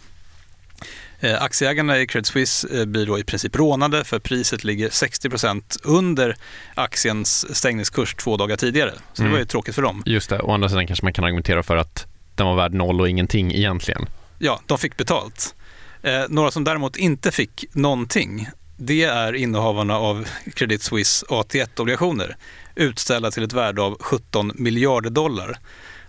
Eh, 1.20 1.44
aktieägarna 1.44 2.00
i 2.00 2.08
Credit 2.08 2.28
Suisse 2.28 2.80
eh, 2.80 2.86
blir 2.86 3.06
då 3.06 3.20
i 3.20 3.24
princip 3.24 3.56
rånade 3.56 4.04
för 4.04 4.20
priset 4.20 4.64
ligger 4.64 4.90
60% 4.90 5.80
under 5.84 6.36
aktiens 6.76 7.58
stängningskurs 7.58 8.16
två 8.16 8.38
dagar 8.38 8.58
tidigare. 8.58 8.94
Så 9.14 9.22
mm. 9.22 9.32
det 9.32 9.36
var 9.36 9.40
ju 9.40 9.46
tråkigt 9.46 9.76
för 9.76 9.82
dem. 9.82 10.04
Just 10.06 10.30
det, 10.30 10.40
å 10.40 10.52
andra 10.52 10.70
sidan 10.70 10.88
kanske 10.88 11.06
man 11.06 11.14
kan 11.14 11.24
argumentera 11.26 11.64
för 11.64 11.78
att 11.78 12.06
den 12.36 12.48
var 12.48 12.56
värd 12.56 12.74
noll 12.74 13.02
och 13.02 13.10
ingenting 13.10 13.54
egentligen. 13.54 14.06
Ja, 14.40 14.62
de 14.66 14.78
fick 14.78 14.98
betalt. 14.98 15.56
Eh, 16.02 16.24
några 16.30 16.52
som 16.52 16.64
däremot 16.64 16.98
inte 16.98 17.32
fick 17.32 17.66
någonting, 17.72 18.48
det 18.78 19.04
är 19.04 19.34
innehavarna 19.34 19.98
av 19.98 20.28
Credit 20.54 20.82
Suisse 20.82 21.26
AT1-obligationer 21.26 22.36
utställda 22.76 23.32
till 23.32 23.44
ett 23.44 23.54
värde 23.54 23.82
av 23.82 23.98
17 24.00 24.52
miljarder 24.56 25.10
dollar. 25.10 25.58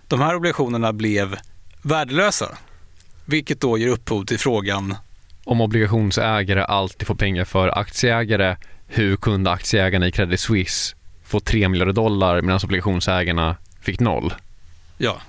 De 0.07 0.21
här 0.21 0.35
obligationerna 0.35 0.93
blev 0.93 1.37
värdelösa 1.81 2.57
vilket 3.25 3.61
då 3.61 3.77
ger 3.77 3.87
upphov 3.87 4.25
till 4.25 4.39
frågan 4.39 4.95
om 5.47 5.61
obligationsägare 5.61 6.61
alltid 6.61 7.07
får 7.07 7.15
pengar 7.15 7.45
för 7.45 7.79
aktieägare, 7.79 8.57
hur 8.87 9.17
kunde 9.17 9.51
aktieägarna 9.51 10.07
i 10.07 10.11
Credit 10.11 10.39
Suisse 10.39 10.95
få 11.25 11.39
3 11.39 11.69
miljarder 11.69 11.93
dollar 11.93 12.41
medan 12.41 12.59
obligationsägarna 12.63 13.55
fick 13.81 13.99
noll? 13.99 14.33
Ja. 14.97 15.21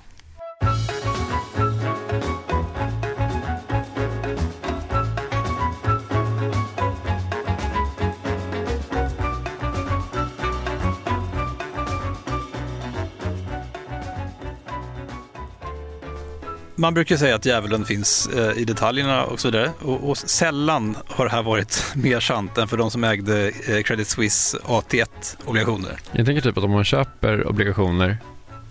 Man 16.81 16.95
brukar 16.95 17.17
säga 17.17 17.35
att 17.35 17.45
djävulen 17.45 17.85
finns 17.85 18.27
eh, 18.27 18.59
i 18.59 18.65
detaljerna 18.65 19.25
och 19.25 19.41
så 19.41 19.49
vidare. 19.49 19.71
Och, 19.81 20.11
och, 20.11 20.19
sällan 20.19 20.97
har 21.07 21.25
det 21.25 21.31
här 21.31 21.43
varit 21.43 21.85
mer 21.95 22.21
sant 22.21 22.59
än 22.59 22.69
för 22.69 22.77
de 22.77 22.91
som 22.91 23.05
ägde 23.05 23.49
eh, 23.49 23.83
Credit 23.83 24.09
Suisse 24.09 24.59
AT1-obligationer. 24.59 25.99
Jag 26.13 26.27
tänker 26.27 26.43
typ 26.43 26.59
att 26.59 26.65
om 26.65 26.71
man 26.71 26.85
köper 26.85 27.47
obligationer, 27.47 28.19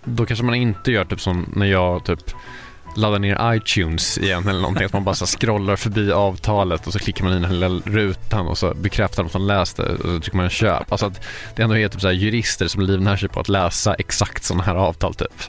då 0.04 0.26
kanske 0.26 0.46
man 0.46 0.56
inte 0.56 0.92
gör 0.92 1.06
typ 1.06 1.22
som 1.22 1.54
när 1.56 1.66
jag 1.66 2.06
typ 2.06 2.20
laddar 2.96 3.20
ner 3.20 3.54
iTunes 3.56 4.18
igen 4.18 4.48
eller 4.48 4.62
någonting. 4.62 4.86
Att 4.86 4.94
man 4.94 5.04
bara 5.04 5.16
så 5.16 5.26
scrollar 5.26 5.76
förbi 5.76 6.12
avtalet 6.12 6.88
och 6.88 6.94
så 6.94 7.00
klickar 7.00 7.24
man 7.24 7.34
in 7.34 7.42
den 7.42 7.60
lilla 7.60 7.82
rutan 7.86 8.48
och 8.48 8.58
så 8.58 8.74
bekräftar 8.74 9.24
de 9.24 9.28
att 9.28 9.34
man 9.34 9.48
läst 9.48 9.78
det 9.78 9.84
och 9.84 10.02
så 10.02 10.20
trycker 10.20 10.38
man 10.38 10.50
köp. 10.50 10.92
Alltså 10.92 11.06
att 11.06 11.26
det 11.56 11.64
ändå 11.64 11.78
är 11.78 11.88
typ 11.88 12.02
så 12.02 12.12
jurister 12.12 12.68
som 12.68 12.82
livnär 12.82 13.18
sig 13.18 13.30
på 13.30 13.40
att 13.40 13.50
läsa 13.50 13.94
exakt 13.94 14.44
sådana 14.44 14.64
här 14.64 14.76
avtal 14.76 15.14
typ. 15.16 15.44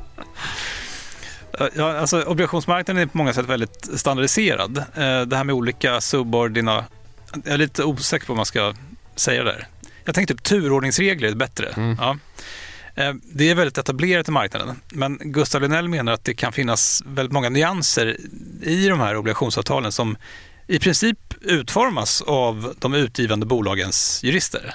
Ja, 1.74 1.98
alltså, 1.98 2.22
obligationsmarknaden 2.22 3.02
är 3.02 3.06
på 3.06 3.18
många 3.18 3.32
sätt 3.32 3.46
väldigt 3.46 3.88
standardiserad. 3.96 4.78
Eh, 4.78 5.20
det 5.20 5.36
här 5.36 5.44
med 5.44 5.54
olika 5.54 6.00
subordina... 6.00 6.84
Jag 7.44 7.54
är 7.54 7.58
lite 7.58 7.84
osäker 7.84 8.26
på 8.26 8.32
vad 8.32 8.36
man 8.36 8.46
ska 8.46 8.74
säga 9.16 9.44
där. 9.44 9.66
Jag 10.04 10.14
tänker 10.14 10.34
typ 10.34 10.42
turordningsregler 10.42 11.28
är 11.28 11.34
bättre. 11.34 11.68
Mm. 11.68 11.96
Ja. 12.00 12.18
Eh, 12.94 13.14
det 13.32 13.50
är 13.50 13.54
väldigt 13.54 13.78
etablerat 13.78 14.28
i 14.28 14.30
marknaden, 14.30 14.80
men 14.88 15.18
Gustav 15.20 15.62
Linell 15.62 15.88
menar 15.88 16.12
att 16.12 16.24
det 16.24 16.34
kan 16.34 16.52
finnas 16.52 17.02
väldigt 17.06 17.32
många 17.32 17.48
nyanser 17.48 18.16
i 18.62 18.88
de 18.88 19.00
här 19.00 19.16
obligationsavtalen 19.16 19.92
som 19.92 20.16
i 20.66 20.78
princip 20.78 21.18
utformas 21.40 22.22
av 22.22 22.74
de 22.78 22.94
utgivande 22.94 23.46
bolagens 23.46 24.20
jurister. 24.24 24.74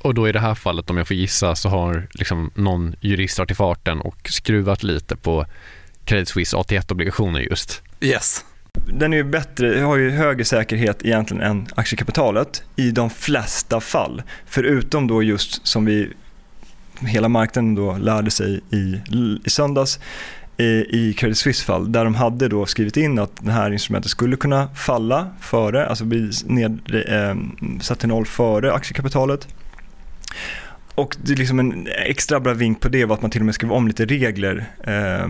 Och 0.00 0.14
då 0.14 0.28
i 0.28 0.32
det 0.32 0.40
här 0.40 0.54
fallet, 0.54 0.90
om 0.90 0.96
jag 0.96 1.06
får 1.06 1.16
gissa, 1.16 1.56
så 1.56 1.68
har 1.68 2.08
liksom 2.10 2.50
någon 2.54 2.94
jurist 3.00 3.38
varit 3.38 3.50
i 3.50 3.54
farten 3.54 4.00
och 4.00 4.28
skruvat 4.30 4.82
lite 4.82 5.16
på 5.16 5.46
Credit 6.06 6.28
Suisse 6.28 6.56
AT1-obligationer 6.56 7.40
just. 7.40 7.82
Yes. 8.00 8.44
Den 8.86 9.12
är 9.12 9.16
ju 9.16 9.24
bättre, 9.24 9.80
har 9.80 9.96
ju 9.96 10.10
högre 10.10 10.44
säkerhet 10.44 11.04
egentligen 11.04 11.42
än 11.42 11.66
aktiekapitalet 11.74 12.62
i 12.76 12.90
de 12.90 13.10
flesta 13.10 13.80
fall. 13.80 14.22
Förutom 14.46 15.06
då 15.06 15.22
just 15.22 15.66
som 15.66 15.84
vi, 15.84 16.12
hela 17.00 17.28
marknaden 17.28 17.74
då 17.74 17.96
lärde 17.96 18.30
sig 18.30 18.60
i, 18.70 19.00
i 19.44 19.50
söndags 19.50 20.00
i 20.88 21.14
Credit 21.18 21.38
Suisse 21.38 21.64
fall 21.64 21.92
där 21.92 22.04
de 22.04 22.14
hade 22.14 22.48
då 22.48 22.66
skrivit 22.66 22.96
in 22.96 23.18
att 23.18 23.32
det 23.40 23.52
här 23.52 23.70
instrumentet 23.70 24.10
skulle 24.10 24.36
kunna 24.36 24.68
falla 24.74 25.28
före, 25.40 25.86
alltså 25.86 26.04
bli 26.04 26.30
ned, 26.44 26.80
eh, 27.08 27.36
satt 27.80 27.98
till 27.98 28.08
noll 28.08 28.26
före 28.26 28.72
aktiekapitalet. 28.72 29.48
Och 30.94 31.16
det 31.22 31.32
är 31.32 31.36
liksom 31.36 31.58
en 31.58 31.88
extra 32.06 32.40
bra 32.40 32.54
vink 32.54 32.80
på 32.80 32.88
det 32.88 33.04
var 33.04 33.14
att 33.14 33.22
man 33.22 33.30
till 33.30 33.40
och 33.40 33.46
med 33.46 33.54
skrev 33.54 33.72
om 33.72 33.88
lite 33.88 34.04
regler 34.04 34.66
eh, 34.84 35.28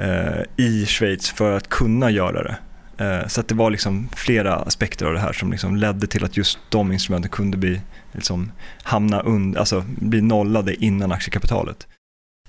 Eh, 0.00 0.42
i 0.56 0.86
Schweiz 0.86 1.30
för 1.30 1.56
att 1.56 1.68
kunna 1.68 2.10
göra 2.10 2.42
det. 2.42 2.56
Eh, 3.04 3.28
så 3.28 3.40
att 3.40 3.48
det 3.48 3.54
var 3.54 3.70
liksom 3.70 4.08
flera 4.16 4.56
aspekter 4.56 5.06
av 5.06 5.12
det 5.12 5.20
här 5.20 5.32
som 5.32 5.50
liksom 5.50 5.76
ledde 5.76 6.06
till 6.06 6.24
att 6.24 6.36
just 6.36 6.58
de 6.68 6.92
instrumenten 6.92 7.30
kunde 7.30 7.56
bli, 7.56 7.80
liksom, 8.12 8.52
hamna 8.82 9.20
und, 9.20 9.56
alltså, 9.56 9.84
bli 9.86 10.20
nollade 10.20 10.84
innan 10.84 11.12
aktiekapitalet. 11.12 11.86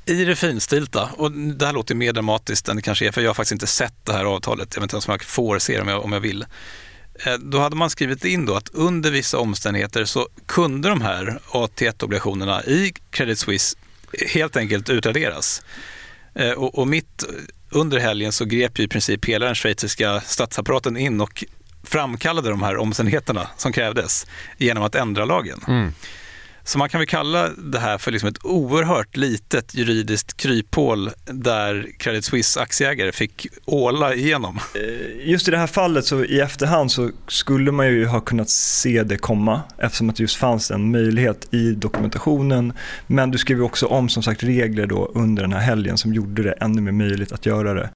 I 0.06 0.26
det 0.26 0.36
finstilta, 0.36 1.10
och 1.18 1.32
det 1.32 1.66
här 1.66 1.74
låter 1.74 1.96
mer 1.96 2.14
dramatiskt 2.14 2.70
än 2.70 2.76
det 2.76 2.82
kanske 2.82 3.08
är, 3.08 3.12
för 3.12 3.22
jag 3.22 3.30
har 3.30 3.34
faktiskt 3.34 3.52
inte 3.52 3.68
sett 3.68 4.06
det 4.06 4.14
här 4.14 4.26
avtalet, 4.26 4.76
jag 4.76 4.82
vet 4.82 4.84
inte 4.84 4.96
ens 4.96 5.08
om 5.08 5.12
jag 5.12 5.24
får 5.24 5.60
se 5.60 5.76
det 5.76 5.82
om 5.82 5.88
jag, 5.88 6.06
om 6.06 6.12
jag 6.12 6.20
vill. 6.20 6.46
Eh, 7.26 7.34
då 7.34 7.60
hade 7.60 7.76
man 7.76 7.90
skrivit 7.90 8.26
in 8.26 8.46
då 8.46 8.56
att 8.56 8.70
under 8.70 9.12
vissa 9.12 9.38
omständigheter 9.38 10.06
så 10.06 10.28
kunde 10.46 10.90
de 10.90 11.02
här 11.02 11.40
AT1-obligationerna 11.52 12.66
i 12.66 12.94
Credit 13.10 13.40
Suisse 13.40 13.78
helt 14.34 14.58
enkelt 14.58 14.90
utraderas. 14.90 15.62
Eh, 16.36 16.52
och, 16.52 16.80
och 16.80 16.88
mitt 16.88 17.24
under 17.70 18.00
helgen 18.00 18.32
så 18.32 18.46
grep 18.46 18.80
ju 18.80 18.84
i 18.84 18.88
princip 18.88 19.26
hela 19.26 19.46
den 19.46 19.56
schweiziska 19.56 20.22
statsapparaten 20.22 20.98
in 20.98 21.22
och 21.22 21.44
framkallade 21.84 22.50
de 22.50 22.64
här 22.64 22.78
omständigheterna 22.78 23.48
som 23.58 23.74
krävdes 23.74 24.28
genom 24.58 24.84
att 24.84 24.96
ändra 24.96 25.26
lagen. 25.26 25.60
Mm. 25.68 25.94
Så 26.64 26.78
man 26.78 26.90
kan 26.90 27.00
väl 27.00 27.08
kalla 27.08 27.50
det 27.50 27.80
här 27.80 27.98
för 27.98 28.12
liksom 28.12 28.30
ett 28.30 28.46
oerhört 28.46 29.18
litet 29.18 29.76
juridiskt 29.76 30.38
kryphål 30.38 31.10
där 31.26 31.88
Credit 31.98 32.26
Suisse 32.26 32.62
aktieägare 32.62 33.12
fick 33.12 33.48
åla 33.66 34.14
igenom. 34.14 34.60
Eh, 34.76 35.30
just 35.30 35.48
i 35.48 35.52
det 35.52 35.58
här 35.58 35.68
fallet 35.68 36.06
så 36.06 36.24
i 36.24 36.40
efterhand 36.40 36.92
så 36.92 37.12
skulle 37.28 37.72
man 37.72 37.88
ju 37.88 38.06
ha 38.06 38.20
kunnat 38.20 38.50
se 38.50 39.04
det 39.04 39.18
komma 39.18 39.62
eftersom 39.78 40.10
att 40.10 40.16
det 40.16 40.24
just 40.24 40.36
fanns 40.36 40.72
en 40.72 40.92
möjlighet 40.92 41.54
i 41.54 41.72
dokumentationen. 41.72 42.74
Men 43.08 43.32
du 43.32 43.38
skrev 43.38 43.64
också 43.64 43.86
om 43.86 44.10
som 44.10 44.24
sagt 44.24 44.44
regler 44.44 44.88
då 44.88 45.12
under 45.16 45.44
den 45.44 45.54
här 45.54 45.60
helgen 45.60 45.98
som 45.98 46.14
gjorde 46.14 46.44
det 46.44 46.52
ännu 46.52 46.82
mer 46.82 46.92
möjligt 46.92 47.32
att 47.32 47.46
göra 47.46 47.74
det. 47.74 47.90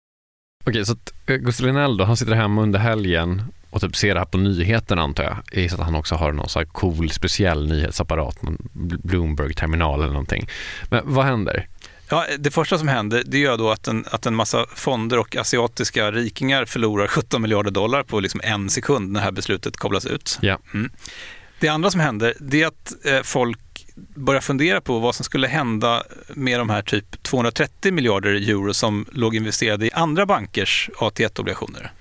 Okej, 0.67 0.85
så 0.85 0.93
att 0.93 1.13
Gustav 1.25 1.67
Linell 1.67 1.97
då, 1.97 2.03
han 2.03 2.17
sitter 2.17 2.33
hemma 2.33 2.61
under 2.61 2.79
helgen 2.79 3.41
och 3.75 3.81
typ 3.81 3.95
ser 3.95 4.13
det 4.13 4.19
här 4.19 4.25
på 4.25 4.37
nyheterna 4.37 5.01
antar 5.01 5.23
jag. 5.23 5.37
Jag 5.51 5.73
att 5.73 5.79
han 5.79 5.95
också 5.95 6.15
har 6.15 6.31
någon 6.31 6.49
så 6.49 6.59
här 6.59 6.65
cool 6.65 7.09
speciell 7.09 7.67
nyhetsapparat, 7.67 8.41
någon 8.41 8.57
Bloomberg-terminal 9.03 9.99
eller 9.99 10.13
någonting. 10.13 10.49
Men 10.89 11.01
vad 11.05 11.25
händer? 11.25 11.67
Ja, 12.09 12.25
det 12.39 12.51
första 12.51 12.77
som 12.77 12.87
händer 12.87 13.23
det 13.25 13.37
gör 13.37 13.57
då 13.57 13.71
att 13.71 13.87
en, 13.87 14.05
att 14.11 14.25
en 14.25 14.35
massa 14.35 14.65
fonder 14.75 15.19
och 15.19 15.35
asiatiska 15.35 16.11
rikingar 16.11 16.65
förlorar 16.65 17.07
17 17.07 17.41
miljarder 17.41 17.71
dollar 17.71 18.03
på 18.03 18.19
liksom 18.19 18.41
en 18.43 18.69
sekund 18.69 19.11
när 19.11 19.19
det 19.19 19.23
här 19.23 19.31
beslutet 19.31 19.77
kopplas 19.77 20.05
ut. 20.05 20.39
Ja. 20.41 20.59
Mm. 20.73 20.91
Det 21.59 21.67
andra 21.67 21.91
som 21.91 21.99
händer 21.99 22.33
det 22.39 22.61
är 22.61 22.67
att 22.67 23.05
eh, 23.05 23.21
folk 23.23 23.85
börjar 24.15 24.41
fundera 24.41 24.81
på 24.81 24.99
vad 24.99 25.15
som 25.15 25.25
skulle 25.25 25.47
hända 25.47 26.03
med 26.29 26.59
de 26.59 26.69
här 26.69 26.81
typ 26.81 27.23
230 27.23 27.93
miljarder 27.93 28.29
euro 28.29 28.73
som 28.73 29.05
låg 29.11 29.35
investerade 29.35 29.85
i 29.85 29.91
andra 29.91 30.25
bankers 30.25 30.89
AT1-obligationer 30.97 31.91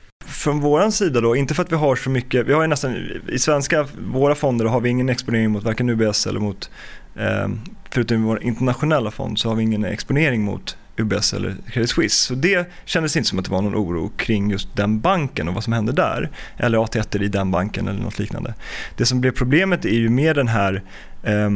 från 0.45 0.61
vår 0.61 0.91
sida 0.91 1.21
då, 1.21 1.37
inte 1.37 1.55
för 1.55 1.63
att 1.63 1.73
vi 1.73 1.77
har 1.77 1.97
så 1.97 2.11
mycket, 2.11 2.47
vi 2.47 2.53
har 2.53 2.63
ju 2.63 2.69
nästan, 2.69 2.97
i 3.29 3.39
svenska, 3.39 3.87
våra 4.13 4.35
fonder 4.35 4.65
har 4.65 4.81
vi 4.81 4.89
ingen 4.89 5.09
exponering 5.09 5.51
mot 5.51 5.65
varken 5.65 5.91
UBS 5.91 6.27
eller 6.27 6.41
mot, 6.41 6.71
eh, 7.17 7.49
förutom 7.91 8.23
vår 8.23 8.43
internationella 8.43 9.11
fond 9.11 9.39
så 9.39 9.49
har 9.49 9.57
vi 9.57 9.63
ingen 9.63 9.85
exponering 9.85 10.43
mot 10.43 10.77
UBS 10.97 11.33
eller 11.33 11.57
Credit 11.73 11.91
Suisse. 11.91 12.27
Så 12.27 12.35
det 12.35 12.71
kändes 12.85 13.17
inte 13.17 13.29
som 13.29 13.39
att 13.39 13.45
det 13.45 13.51
var 13.51 13.63
någon 13.63 13.75
oro 13.75 14.13
kring 14.17 14.51
just 14.51 14.77
den 14.77 15.01
banken 15.01 15.49
och 15.49 15.55
vad 15.55 15.65
som 15.65 15.73
hände 15.73 15.93
där. 15.93 16.31
Eller 16.57 16.79
AT1 16.79 17.23
i 17.23 17.29
den 17.29 17.51
banken 17.51 17.89
eller 17.89 18.01
något 18.01 18.19
liknande. 18.19 18.55
Det 18.97 19.07
som 19.07 19.21
blev 19.21 19.31
problemet 19.31 19.85
är 19.85 19.99
ju 19.99 20.09
mer 20.09 20.35
den 20.35 20.49
här 20.49 20.83
eh, 21.23 21.51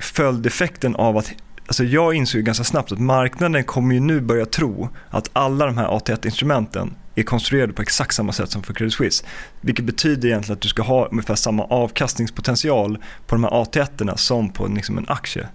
följdeffekten 0.00 0.96
av 0.96 1.16
att 1.16 1.32
Alltså 1.68 1.84
jag 1.84 2.14
insåg 2.14 2.42
ganska 2.42 2.64
snabbt 2.64 2.92
att 2.92 3.00
marknaden 3.00 3.64
kommer 3.64 3.94
ju 3.94 4.00
nu 4.00 4.20
börja 4.20 4.46
tro 4.46 4.88
att 5.10 5.30
alla 5.32 5.66
de 5.66 5.78
här 5.78 5.88
AT1-instrumenten 5.88 6.94
är 7.20 7.24
konstruerade 7.24 7.72
på 7.72 7.82
exakt 7.82 8.14
samma 8.14 8.32
sätt 8.32 8.50
som 8.50 8.62
för 8.62 8.74
Credit 8.74 8.94
Suisse. 8.94 9.24
Vilket 9.60 9.84
betyder 9.84 10.28
egentligen 10.28 10.56
att 10.56 10.62
du 10.62 10.68
ska 10.68 10.82
ha 10.82 11.06
ungefär 11.06 11.34
samma 11.34 11.64
avkastningspotential 11.64 12.98
på 13.26 13.34
de 13.34 13.44
här 13.44 13.50
AT1 13.50 14.16
som 14.16 14.52
på 14.52 14.66
liksom 14.66 14.98
en 14.98 15.08
aktie. 15.08 15.48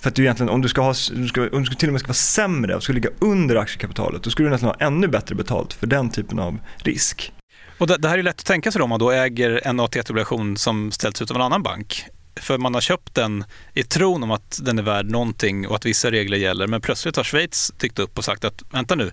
För 0.00 0.08
att 0.08 0.14
du 0.14 0.22
egentligen, 0.22 0.50
om 0.50 0.62
du, 0.62 0.68
ska 0.68 0.80
ha, 0.80 0.94
du 1.12 1.28
ska, 1.28 1.48
om 1.48 1.64
du 1.64 1.74
till 1.74 1.88
och 1.88 1.92
med 1.92 2.00
ska 2.00 2.08
vara 2.08 2.14
sämre 2.14 2.76
och 2.76 2.82
ska 2.82 2.92
ligga 2.92 3.10
under 3.18 3.56
aktiekapitalet, 3.56 4.22
då 4.22 4.30
skulle 4.30 4.48
du 4.48 4.52
nästan 4.52 4.68
ha 4.68 4.86
ännu 4.86 5.08
bättre 5.08 5.34
betalt 5.34 5.72
för 5.72 5.86
den 5.86 6.10
typen 6.10 6.38
av 6.38 6.58
risk. 6.76 7.32
Och 7.78 7.86
det, 7.86 7.96
det 7.96 8.08
här 8.08 8.18
är 8.18 8.22
lätt 8.22 8.40
att 8.40 8.46
tänka 8.46 8.72
sig 8.72 8.82
om 8.82 8.88
man 8.88 8.98
då 8.98 9.10
äger 9.10 9.60
en 9.64 9.80
AT1-obligation 9.80 10.56
som 10.56 10.92
ställts 10.92 11.22
ut 11.22 11.30
av 11.30 11.36
en 11.36 11.42
annan 11.42 11.62
bank. 11.62 12.04
För 12.36 12.58
man 12.58 12.74
har 12.74 12.80
köpt 12.80 13.14
den 13.14 13.44
i 13.74 13.82
tron 13.82 14.22
om 14.22 14.30
att 14.30 14.60
den 14.62 14.78
är 14.78 14.82
värd 14.82 15.06
någonting 15.06 15.68
och 15.68 15.76
att 15.76 15.86
vissa 15.86 16.10
regler 16.10 16.36
gäller. 16.36 16.66
Men 16.66 16.80
plötsligt 16.80 17.16
har 17.16 17.24
Schweiz 17.24 17.72
tyckt 17.78 17.98
upp 17.98 18.18
och 18.18 18.24
sagt 18.24 18.44
att 18.44 18.62
vänta 18.70 18.94
nu, 18.94 19.10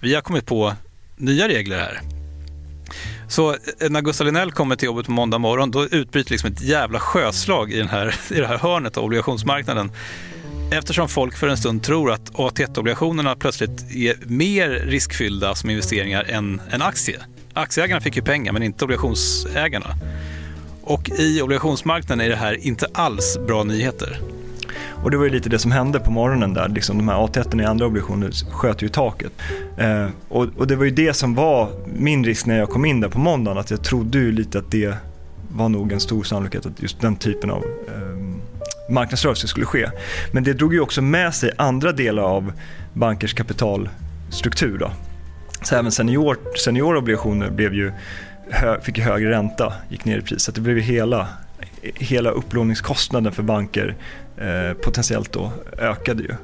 vi 0.00 0.14
har 0.14 0.22
kommit 0.22 0.46
på 0.46 0.74
nya 1.20 1.48
regler 1.48 1.78
här. 1.78 2.00
Så 3.28 3.50
eh, 3.50 3.90
när 3.90 4.00
Gustav 4.00 4.26
Linell 4.26 4.52
kommer 4.52 4.76
till 4.76 4.86
jobbet 4.86 5.06
på 5.06 5.12
måndag 5.12 5.38
morgon, 5.38 5.70
då 5.70 5.84
utbryter 5.84 6.30
liksom 6.30 6.52
ett 6.52 6.62
jävla 6.62 7.00
sjöslag 7.00 7.72
i, 7.72 7.78
den 7.78 7.88
här, 7.88 8.14
i 8.30 8.34
det 8.34 8.46
här 8.46 8.58
hörnet 8.58 8.96
av 8.96 9.04
obligationsmarknaden. 9.04 9.92
Eftersom 10.72 11.08
folk 11.08 11.36
för 11.36 11.48
en 11.48 11.56
stund 11.56 11.82
tror 11.82 12.12
att 12.12 12.32
AT1-obligationerna 12.32 13.36
plötsligt 13.36 13.94
är 13.94 14.16
mer 14.26 14.68
riskfyllda 14.68 15.54
som 15.54 15.70
investeringar 15.70 16.24
än 16.24 16.60
en 16.70 16.82
aktie. 16.82 17.20
Aktieägarna 17.52 18.00
fick 18.00 18.16
ju 18.16 18.22
pengar, 18.22 18.52
men 18.52 18.62
inte 18.62 18.84
obligationsägarna. 18.84 19.94
Och 20.82 21.10
i 21.10 21.42
obligationsmarknaden 21.42 22.26
är 22.26 22.30
det 22.30 22.36
här 22.36 22.66
inte 22.66 22.86
alls 22.94 23.38
bra 23.46 23.64
nyheter. 23.64 24.20
Och 25.04 25.10
det 25.10 25.16
var 25.16 25.24
ju 25.24 25.30
lite 25.30 25.48
det 25.48 25.58
som 25.58 25.72
hände 25.72 26.00
på 26.00 26.10
morgonen 26.10 26.54
där. 26.54 26.68
Liksom 26.68 26.98
de 26.98 27.08
här 27.08 27.16
A1 27.16 27.62
i 27.62 27.64
andra 27.64 27.86
obligationer 27.86 28.30
sköt 28.50 28.82
ju 28.82 28.86
i 28.86 28.90
taket. 28.90 29.32
Eh, 29.76 30.06
och, 30.28 30.46
och, 30.56 30.66
det 30.66 30.76
var 30.76 30.84
ju 30.84 30.90
det 30.90 31.14
som 31.14 31.34
var 31.34 31.68
min 31.96 32.24
risk 32.24 32.46
när 32.46 32.58
jag 32.58 32.68
kom 32.68 32.84
in 32.84 33.00
där 33.00 33.08
på 33.08 33.18
måndagen. 33.18 33.58
Att 33.58 33.70
jag 33.70 33.84
trodde 33.84 34.18
ju 34.18 34.32
lite 34.32 34.58
att 34.58 34.70
det 34.70 34.94
var 35.48 35.68
nog 35.68 35.92
en 35.92 36.00
stor 36.00 36.22
sannolikhet 36.22 36.66
att 36.66 36.82
just 36.82 37.00
den 37.00 37.16
typen 37.16 37.50
av 37.50 37.64
eh, 37.88 38.92
marknadsrörelse 38.92 39.48
skulle 39.48 39.66
ske. 39.66 39.90
Men 40.32 40.44
det 40.44 40.52
drog 40.52 40.74
ju 40.74 40.80
också 40.80 41.02
med 41.02 41.34
sig 41.34 41.50
andra 41.56 41.92
delar 41.92 42.22
av 42.22 42.52
bankers 42.92 43.34
kapitalstruktur. 43.34 44.78
Då. 44.78 44.90
Så 45.62 45.76
även 45.76 45.92
senior, 45.92 46.36
seniorobligationer 46.64 47.50
blev 47.50 47.74
ju, 47.74 47.92
fick 48.82 48.98
ju 48.98 49.04
högre 49.04 49.30
ränta, 49.30 49.72
gick 49.88 50.04
ner 50.04 50.18
i 50.18 50.22
pris. 50.22 50.42
Så 50.42 50.52
det 50.52 50.60
blev 50.60 50.76
ju 50.76 50.82
hela, 50.82 51.28
hela 51.82 52.30
upplåningskostnaden 52.30 53.32
för 53.32 53.42
banker 53.42 53.96
eh, 54.36 54.72
potentiellt 54.72 55.32
då 55.32 55.52
ökade 55.78 56.22
ju. 56.22 56.34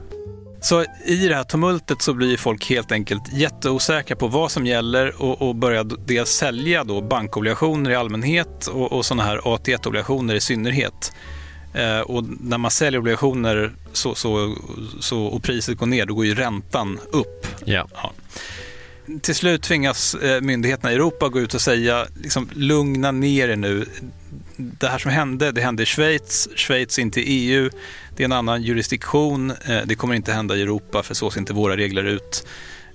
Så 0.61 0.85
i 1.05 1.29
det 1.29 1.35
här 1.35 1.45
tumultet 1.45 2.03
så 2.03 2.15
blir 2.15 2.37
folk 2.37 2.71
helt 2.71 2.93
enkelt 2.93 3.33
jätteosäkra 3.33 4.17
på 4.17 4.29
vad 4.29 4.51
som 4.51 4.67
gäller 4.67 5.23
och, 5.23 5.43
och 5.43 5.55
börjar 5.55 5.87
dels 6.07 6.31
sälja 6.31 6.85
då 6.85 7.01
bankobligationer 7.01 7.91
i 7.91 7.95
allmänhet 7.95 8.67
och, 8.67 8.93
och 8.93 9.07
sådana 9.07 9.23
här 9.23 9.39
AT1-obligationer 9.39 10.35
i 10.35 10.41
synnerhet. 10.41 11.13
Eh, 11.75 12.01
och 12.01 12.25
när 12.41 12.59
man 12.59 12.71
säljer 12.71 13.01
obligationer 13.01 13.73
så, 13.93 14.15
så, 14.15 14.57
så, 15.01 15.25
och 15.25 15.43
priset 15.43 15.79
går 15.79 15.87
ner, 15.87 16.07
då 16.07 16.15
går 16.15 16.27
ju 16.27 16.35
räntan 16.35 16.99
upp. 17.13 17.47
Ja. 17.65 17.89
ja. 17.95 18.13
Till 19.23 19.35
slut 19.35 19.63
tvingas 19.63 20.15
eh, 20.15 20.41
myndigheterna 20.41 20.93
i 20.93 20.95
Europa 20.95 21.29
gå 21.29 21.41
ut 21.41 21.55
och 21.55 21.61
säga 21.61 22.07
liksom, 22.23 22.49
lugna 22.53 23.11
ner 23.11 23.49
er 23.49 23.57
nu 23.57 23.87
det 24.57 24.89
här 24.89 24.99
som 24.99 25.11
hände, 25.11 25.53
det 25.53 25.61
hände 25.61 25.83
i 25.83 25.87
Schweiz. 25.87 26.49
Schweiz 26.57 26.99
är 26.99 27.03
inte 27.03 27.21
EU. 27.21 27.71
Det 28.17 28.23
är 28.23 28.25
en 28.25 28.33
annan 28.33 28.63
jurisdiktion. 28.63 29.51
Eh, 29.51 29.81
det 29.85 29.95
kommer 29.95 30.15
inte 30.15 30.33
hända 30.33 30.57
i 30.57 30.63
Europa 30.63 31.03
för 31.03 31.15
så 31.15 31.31
ser 31.31 31.41
inte 31.41 31.53
våra 31.53 31.77
regler 31.77 32.05
ut. 32.05 32.47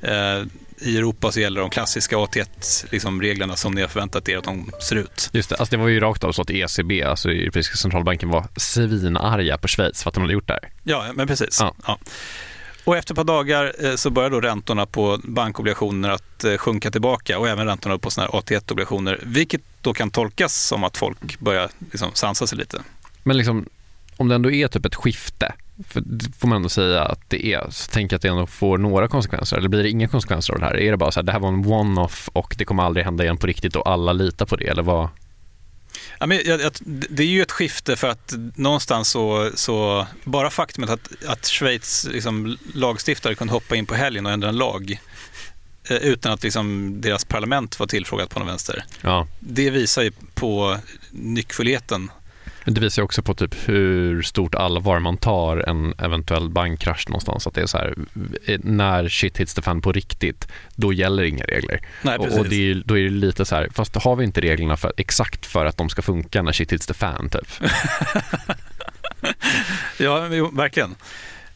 Eh, 0.02 0.44
I 0.80 0.98
Europa 0.98 1.32
så 1.32 1.40
gäller 1.40 1.62
de 1.62 1.70
klassiska 1.70 2.16
AT1-reglerna 2.18 3.54
liksom 3.54 3.58
som 3.58 3.72
ni 3.76 3.82
har 3.82 3.88
förväntat 3.88 4.30
er 4.30 4.38
att 4.38 4.44
de 4.44 4.72
ser 4.82 4.96
ut. 4.96 5.30
Just 5.34 5.50
det, 5.50 5.56
alltså 5.56 5.76
det 5.76 5.82
var 5.82 5.88
ju 5.88 6.00
rakt 6.00 6.24
av 6.24 6.32
så 6.32 6.42
att 6.42 6.50
ECB, 6.50 7.04
alltså 7.04 7.30
Europeiska 7.30 7.76
centralbanken, 7.76 8.30
var 8.30 8.48
svinarga 8.56 9.58
på 9.58 9.68
Schweiz 9.68 10.04
för 10.04 10.10
att 10.10 10.14
de 10.14 10.22
hade 10.22 10.34
gjort 10.34 10.48
det 10.48 10.54
här. 10.54 10.72
Ja, 10.84 11.06
men 11.14 11.28
precis. 11.28 11.58
Ja. 11.60 11.76
Ja. 11.88 12.00
Och 12.84 12.98
efter 12.98 13.14
ett 13.14 13.16
par 13.16 13.24
dagar 13.24 13.74
eh, 13.80 13.96
så 13.96 14.10
börjar 14.10 14.30
då 14.30 14.42
räntorna 14.42 14.86
på 14.86 15.20
bankobligationer 15.24 16.10
att 16.10 16.44
eh, 16.44 16.58
sjunka 16.58 16.92
tillbaka 16.92 17.40
och 17.40 17.50
även 17.50 17.66
räntorna 17.66 17.98
på 17.98 18.10
såna 18.10 18.28
här 18.28 18.40
AT1-obligationer, 18.40 19.20
vilket 19.24 19.62
då 19.82 19.94
kan 19.94 20.10
tolkas 20.10 20.68
som 20.68 20.84
att 20.84 20.98
folk 20.98 21.40
börjar 21.40 21.70
liksom 21.92 22.10
sansa 22.14 22.48
sig 22.48 22.58
lite. 22.58 22.82
Men 23.24 23.38
liksom, 23.38 23.66
om 24.18 24.28
det 24.28 24.36
ändå 24.36 24.52
är 24.52 24.68
typ 24.68 24.86
ett 24.86 24.96
skifte, 24.96 25.54
för 25.88 26.02
det 26.06 26.36
får 26.40 26.48
man 26.48 26.56
ändå 26.56 26.70
säga 26.70 27.04
att 27.04 27.30
det 27.30 27.54
är, 27.54 27.70
så 27.70 27.92
tänker 27.92 28.14
jag 28.14 28.18
att 28.18 28.22
det 28.22 28.28
ändå 28.28 28.48
får 28.48 28.78
några 28.78 29.08
konsekvenser. 29.08 29.58
Eller 29.58 29.70
blir 29.70 29.84
det 29.84 29.90
inga 29.90 30.08
konsekvenser 30.08 30.54
av 30.54 30.60
det 30.60 30.66
här? 30.66 30.80
Är 30.80 30.92
det 30.92 30.98
bara 30.98 31.12
så 31.12 31.20
här, 31.20 31.26
det 31.26 31.32
här 31.32 31.40
var 31.40 31.50
en 31.50 31.66
one-off 31.66 32.30
och 32.34 32.56
det 32.58 32.66
kommer 32.66 32.84
aldrig 32.84 33.06
hända 33.06 33.24
igen 33.24 33.38
på 33.38 33.48
riktigt 33.48 33.76
och 33.76 33.90
alla 33.90 34.14
litar 34.14 34.46
på 34.46 34.56
det? 34.56 34.68
Eller 34.68 34.84
vad? 34.84 35.10
Ja, 36.22 36.28
men 36.28 36.40
det 37.10 37.24
är 37.24 37.28
ju 37.28 37.42
ett 37.42 37.52
skifte 37.52 37.96
för 37.96 38.08
att 38.08 38.34
någonstans 38.56 39.10
så, 39.10 39.52
så 39.56 40.08
bara 40.24 40.50
faktumet 40.50 40.90
att, 40.90 41.26
att 41.26 41.46
Schweiz 41.46 42.08
liksom, 42.12 42.58
lagstiftare 42.74 43.36
kunde 43.36 43.54
hoppa 43.54 43.76
in 43.76 43.86
på 43.86 43.96
helgen 43.96 44.26
och 44.26 44.32
ändra 44.32 44.50
en 44.50 44.58
lag 44.58 45.00
eh, 45.90 45.98
utan 45.98 46.32
att 46.32 46.44
liksom, 46.44 46.96
deras 47.02 47.26
parlament 47.26 47.80
var 47.80 47.88
tillfrågat 47.88 48.30
på 48.30 48.40
någon 48.40 48.48
vänster. 48.48 48.86
Ja. 49.02 49.28
Det 49.40 49.70
visar 49.70 50.02
ju 50.02 50.12
på 50.34 50.78
nyckfullheten 51.12 52.12
det 52.66 52.82
visar 52.82 53.02
också 53.04 53.22
på 53.22 53.34
typ 53.34 53.56
hur 53.70 54.22
stort 54.22 54.56
allvar 54.56 55.00
man 55.00 55.18
tar 55.18 55.58
en 55.58 55.94
eventuell 55.98 56.50
bankkrasch 56.50 57.10
någonstans. 57.10 57.48
Att 57.48 57.54
det 57.54 57.62
är 57.62 57.66
så 57.66 57.78
här, 57.78 57.96
när 58.64 59.10
shit 59.10 59.38
hits 59.38 59.54
the 59.54 59.62
fan 59.62 59.82
på 59.82 59.92
riktigt, 59.92 60.48
då 60.76 60.94
gäller 60.94 61.24
inga 61.24 61.44
regler. 61.44 61.82
Nej, 62.02 62.18
och, 62.18 62.40
och 62.40 62.50
det 62.50 62.72
är, 62.72 62.84
då 62.86 62.98
är 62.98 63.04
det 63.04 63.10
lite 63.10 63.46
så 63.46 63.56
här, 63.56 63.70
fast 63.74 63.96
har 63.96 64.16
vi 64.16 64.24
inte 64.24 64.42
reglerna 64.42 64.78
för, 64.78 64.94
exakt 64.98 65.46
för 65.46 65.66
att 65.66 65.78
de 65.78 65.90
ska 65.90 66.02
funka 66.02 66.42
när 66.42 66.52
shit 66.52 66.74
hits 66.74 66.88
the 66.88 66.94
fan 66.94 67.30
typ? 67.30 67.48
ja, 69.98 70.20
verkligen. 70.54 70.96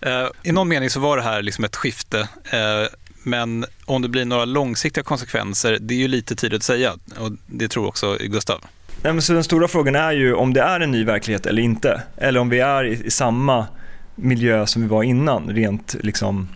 Uh, 0.06 0.28
I 0.44 0.52
någon 0.52 0.68
mening 0.68 0.90
så 0.90 1.00
var 1.00 1.18
det 1.18 1.24
här 1.24 1.42
liksom 1.42 1.66
ett 1.66 1.76
skifte. 1.76 2.20
Uh, 2.54 2.88
men 3.24 3.66
om 3.86 4.02
det 4.02 4.10
blir 4.10 4.26
några 4.26 4.46
långsiktiga 4.46 5.04
konsekvenser, 5.04 5.78
det 5.82 5.94
är 5.94 5.98
ju 5.98 6.08
lite 6.08 6.36
tidigt 6.36 6.58
att 6.58 6.64
säga. 6.64 6.94
Och 7.18 7.32
det 7.46 7.68
tror 7.68 7.88
också 7.88 8.18
Gustav. 8.20 8.62
Nej, 9.06 9.14
men 9.14 9.22
så 9.22 9.34
den 9.34 9.44
stora 9.44 9.68
frågan 9.68 9.96
är 9.96 10.12
ju 10.12 10.34
om 10.34 10.54
det 10.54 10.62
är 10.62 10.80
en 10.80 10.92
ny 10.92 11.06
verklighet 11.06 11.46
eller 11.46 11.62
inte. 11.62 12.02
Eller 12.18 12.40
om 12.40 12.50
vi 12.50 12.60
är 12.60 12.84
i, 12.84 13.06
i 13.06 13.12
samma 13.12 13.68
miljö 14.16 14.66
som 14.66 14.82
vi 14.82 14.88
var 14.88 15.04
innan, 15.04 15.50
rent 15.50 15.96
liksom, 16.00 16.50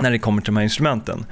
när 0.00 0.10
det 0.10 0.18
kommer 0.18 0.42
till 0.42 0.46
de 0.46 0.56
här 0.56 0.64
instrumenten. 0.64 1.26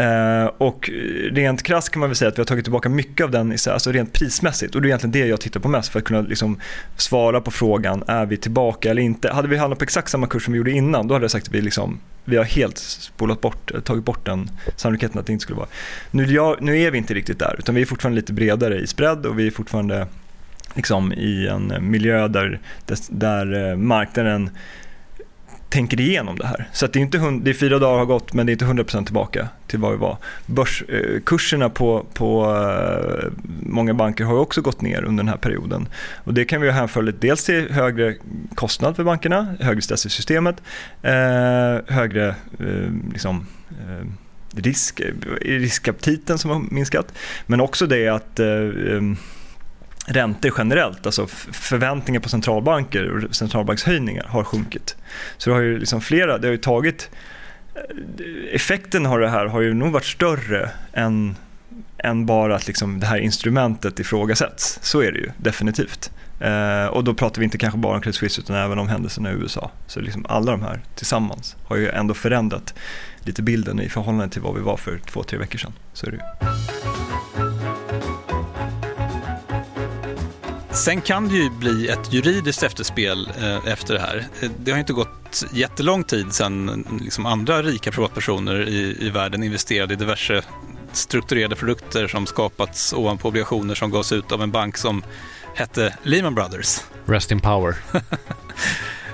Uh, 0.00 0.50
och 0.58 0.90
rent 1.30 1.62
krasst 1.62 1.90
kan 1.90 2.00
man 2.00 2.08
väl 2.08 2.16
säga 2.16 2.28
att 2.28 2.38
vi 2.38 2.40
har 2.40 2.46
tagit 2.46 2.64
tillbaka 2.64 2.88
mycket 2.88 3.24
av 3.24 3.30
den 3.30 3.56
alltså 3.68 3.92
rent 3.92 4.12
prismässigt. 4.12 4.74
Och 4.74 4.82
det 4.82 4.86
är 4.86 4.88
egentligen 4.88 5.12
det 5.12 5.26
jag 5.26 5.40
tittar 5.40 5.60
på 5.60 5.68
mest 5.68 5.88
för 5.88 5.98
att 5.98 6.04
kunna 6.04 6.20
liksom 6.20 6.60
svara 6.96 7.40
på 7.40 7.50
frågan, 7.50 8.04
är 8.06 8.26
vi 8.26 8.36
tillbaka 8.36 8.90
eller 8.90 9.02
inte? 9.02 9.32
Hade 9.32 9.48
vi 9.48 9.56
handlat 9.56 9.78
på 9.78 9.82
exakt 9.82 10.10
samma 10.10 10.26
kurs 10.26 10.44
som 10.44 10.52
vi 10.52 10.58
gjorde 10.58 10.70
innan, 10.70 11.08
då 11.08 11.14
hade 11.14 11.24
jag 11.24 11.30
sagt 11.30 11.48
att 11.48 11.54
vi, 11.54 11.60
liksom, 11.60 12.00
vi 12.24 12.36
har 12.36 12.44
helt 12.44 12.78
spolat 12.78 13.40
bort, 13.40 13.70
tagit 13.84 14.04
bort 14.04 14.26
den 14.26 14.50
sannolikheten 14.76 15.20
att 15.20 15.26
det 15.26 15.32
inte 15.32 15.42
skulle 15.42 15.56
vara. 15.56 15.68
Nu, 16.10 16.24
jag, 16.24 16.62
nu 16.62 16.80
är 16.80 16.90
vi 16.90 16.98
inte 16.98 17.14
riktigt 17.14 17.38
där, 17.38 17.56
utan 17.58 17.74
vi 17.74 17.82
är 17.82 17.86
fortfarande 17.86 18.20
lite 18.20 18.32
bredare 18.32 18.80
i 18.80 18.86
spread 18.86 19.26
och 19.26 19.38
vi 19.38 19.46
är 19.46 19.50
fortfarande 19.50 20.06
liksom 20.74 21.12
i 21.12 21.46
en 21.46 21.72
miljö 21.80 22.28
där, 22.28 22.60
där 23.08 23.70
eh, 23.70 23.76
marknaden 23.76 24.50
tänker 25.74 26.00
igenom 26.00 26.38
det 26.38 26.46
här. 26.46 26.68
Så 26.72 26.86
det 26.86 26.98
är 26.98 27.00
inte 27.00 27.18
det 27.42 27.50
är 27.50 27.54
fyra 27.54 27.78
dagar 27.78 27.98
har 27.98 28.06
gått 28.06 28.32
men 28.32 28.46
det 28.46 28.50
är 28.50 28.52
inte 28.52 28.64
100% 28.64 29.04
tillbaka 29.04 29.48
till 29.66 29.78
vad 29.78 29.92
vi 29.92 29.98
var. 29.98 30.16
Börskurserna 30.46 31.64
eh, 31.64 31.70
på, 31.70 32.06
på 32.14 32.44
eh, 32.44 33.32
många 33.60 33.94
banker 33.94 34.24
har 34.24 34.38
också 34.38 34.60
gått 34.60 34.80
ner 34.80 35.04
under 35.04 35.24
den 35.24 35.28
här 35.28 35.36
perioden. 35.36 35.88
Och 36.24 36.34
det 36.34 36.44
kan 36.44 36.60
vi 36.60 36.70
hänföra 36.70 37.12
dels 37.12 37.44
till 37.44 37.70
högre 37.70 38.14
kostnad 38.54 38.96
för 38.96 39.04
bankerna, 39.04 39.56
högre 39.60 39.82
stress 39.82 40.06
i 40.06 40.10
systemet, 40.10 40.56
eh, 41.02 41.94
högre 41.94 42.28
eh, 42.58 42.90
liksom, 43.12 43.46
eh, 43.70 44.06
risk, 44.56 45.00
riskaptiten 45.40 46.38
som 46.38 46.50
har 46.50 46.62
minskat. 46.70 47.12
Men 47.46 47.60
också 47.60 47.86
det 47.86 48.08
att 48.08 48.40
räntor 50.06 50.52
generellt, 50.58 51.06
alltså 51.06 51.26
förväntningar 51.52 52.20
på 52.20 52.28
centralbanker 52.28 53.10
och 53.10 53.34
centralbankshöjningar 53.34 54.26
har 54.28 54.44
sjunkit. 54.44 54.96
Så 55.36 55.50
det 55.50 55.56
har 55.56 55.62
ju 55.62 55.78
liksom 55.78 56.00
flera, 56.00 56.38
det 56.38 56.46
har 56.46 56.52
ju 56.52 56.58
tagit, 56.58 57.10
eh, 57.74 58.54
effekten 58.54 59.06
av 59.06 59.20
det 59.20 59.28
här 59.28 59.46
har 59.46 59.60
ju 59.60 59.74
nog 59.74 59.92
varit 59.92 60.04
större 60.04 60.70
än, 60.92 61.36
än 61.98 62.26
bara 62.26 62.56
att 62.56 62.66
liksom 62.66 63.00
det 63.00 63.06
här 63.06 63.18
instrumentet 63.18 64.00
ifrågasätts. 64.00 64.78
Så 64.82 65.02
är 65.02 65.12
det 65.12 65.18
ju 65.18 65.30
definitivt. 65.36 66.10
Eh, 66.40 66.86
och 66.86 67.04
då 67.04 67.14
pratar 67.14 67.40
vi 67.40 67.44
inte 67.44 67.58
kanske 67.58 67.78
bara 67.78 67.94
om 67.94 68.00
Credit 68.00 68.16
Suisse 68.16 68.40
utan 68.40 68.56
även 68.56 68.78
om 68.78 68.88
händelserna 68.88 69.30
i 69.30 69.34
USA. 69.34 69.70
Så 69.86 70.00
liksom 70.00 70.26
alla 70.28 70.52
de 70.52 70.62
här 70.62 70.80
tillsammans 70.94 71.56
har 71.64 71.76
ju 71.76 71.88
ändå 71.88 72.14
förändrat 72.14 72.74
lite 73.20 73.42
bilden 73.42 73.80
i 73.80 73.88
förhållande 73.88 74.28
till 74.28 74.42
vad 74.42 74.54
vi 74.54 74.60
var 74.60 74.76
för 74.76 74.98
två, 74.98 75.22
tre 75.22 75.38
veckor 75.38 75.58
sedan. 75.58 75.72
Så 75.92 76.06
är 76.06 76.10
det 76.10 76.16
ju. 76.16 77.03
Sen 80.74 81.00
kan 81.00 81.28
det 81.28 81.34
ju 81.34 81.50
bli 81.50 81.88
ett 81.88 82.12
juridiskt 82.12 82.62
efterspel 82.62 83.30
eh, 83.38 83.72
efter 83.72 83.94
det 83.94 84.00
här. 84.00 84.26
Eh, 84.40 84.50
det 84.58 84.70
har 84.70 84.78
inte 84.78 84.92
gått 84.92 85.44
jättelång 85.52 86.04
tid 86.04 86.32
sedan 86.32 86.84
liksom 87.00 87.26
andra 87.26 87.62
rika 87.62 87.90
privatpersoner 87.90 88.68
i, 88.68 89.06
i 89.06 89.10
världen 89.10 89.42
investerade 89.42 89.94
i 89.94 89.96
diverse 89.96 90.42
strukturerade 90.92 91.56
produkter 91.56 92.06
som 92.06 92.26
skapats 92.26 92.92
ovanpå 92.92 93.28
obligationer 93.28 93.74
som 93.74 93.90
gavs 93.90 94.12
ut 94.12 94.32
av 94.32 94.42
en 94.42 94.50
bank 94.50 94.76
som 94.76 95.02
hette 95.54 95.96
Lehman 96.02 96.34
Brothers. 96.34 96.80
Rest 97.06 97.30
in 97.30 97.40
power. 97.40 97.76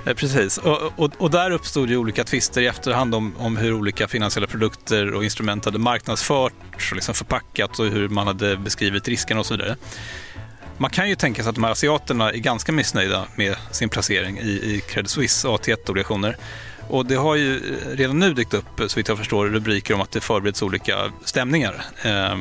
Eh, 0.07 0.15
precis, 0.15 0.59
och, 0.59 0.93
och, 0.97 1.13
och, 1.19 1.31
där 1.31 1.51
uppstod 1.51 1.91
ju 1.91 1.97
olika 1.97 2.25
tvister 2.25 2.61
i 2.61 2.67
efterhand 2.67 3.15
om, 3.15 3.37
om, 3.39 3.57
hur 3.57 3.73
olika 3.73 4.09
finansiella 4.09 4.47
produkter 4.47 5.15
och 5.15 5.25
instrument 5.25 5.65
hade 5.65 5.79
marknadsförts 5.79 6.91
och 6.91 6.97
liksom 6.97 7.15
förpackats 7.15 7.81
och 7.81 7.87
hur 7.87 8.09
man 8.09 8.27
hade 8.27 8.57
beskrivit 8.57 9.09
riskerna 9.09 9.41
och 9.41 9.47
så 9.47 9.57
vidare. 9.57 9.77
Man 10.81 10.91
kan 10.91 11.09
ju 11.09 11.15
tänka 11.15 11.43
sig 11.43 11.49
att 11.51 11.55
de 11.55 11.65
här 11.65 11.71
asiaterna 11.71 12.31
är 12.31 12.37
ganska 12.37 12.73
missnöjda 12.73 13.27
med 13.37 13.57
sin 13.71 13.89
placering 13.89 14.39
i, 14.39 14.51
i 14.51 14.83
Credit 14.89 15.11
Suisse 15.11 15.49
AT1-obligationer. 15.49 16.37
Och 16.89 17.07
det 17.07 17.15
har 17.15 17.35
ju 17.35 17.57
eh, 17.57 17.97
redan 17.97 18.19
nu 18.19 18.35
dykt 18.35 18.55
upp, 18.55 18.81
eh, 18.81 18.87
så 18.87 18.97
vitt 18.97 19.09
jag 19.09 19.19
förstår, 19.19 19.47
rubriker 19.47 19.95
om 19.95 20.01
att 20.01 20.11
det 20.11 20.21
förbereds 20.21 20.63
olika 20.63 21.13
stämningar. 21.25 21.85
Eh, 22.03 22.37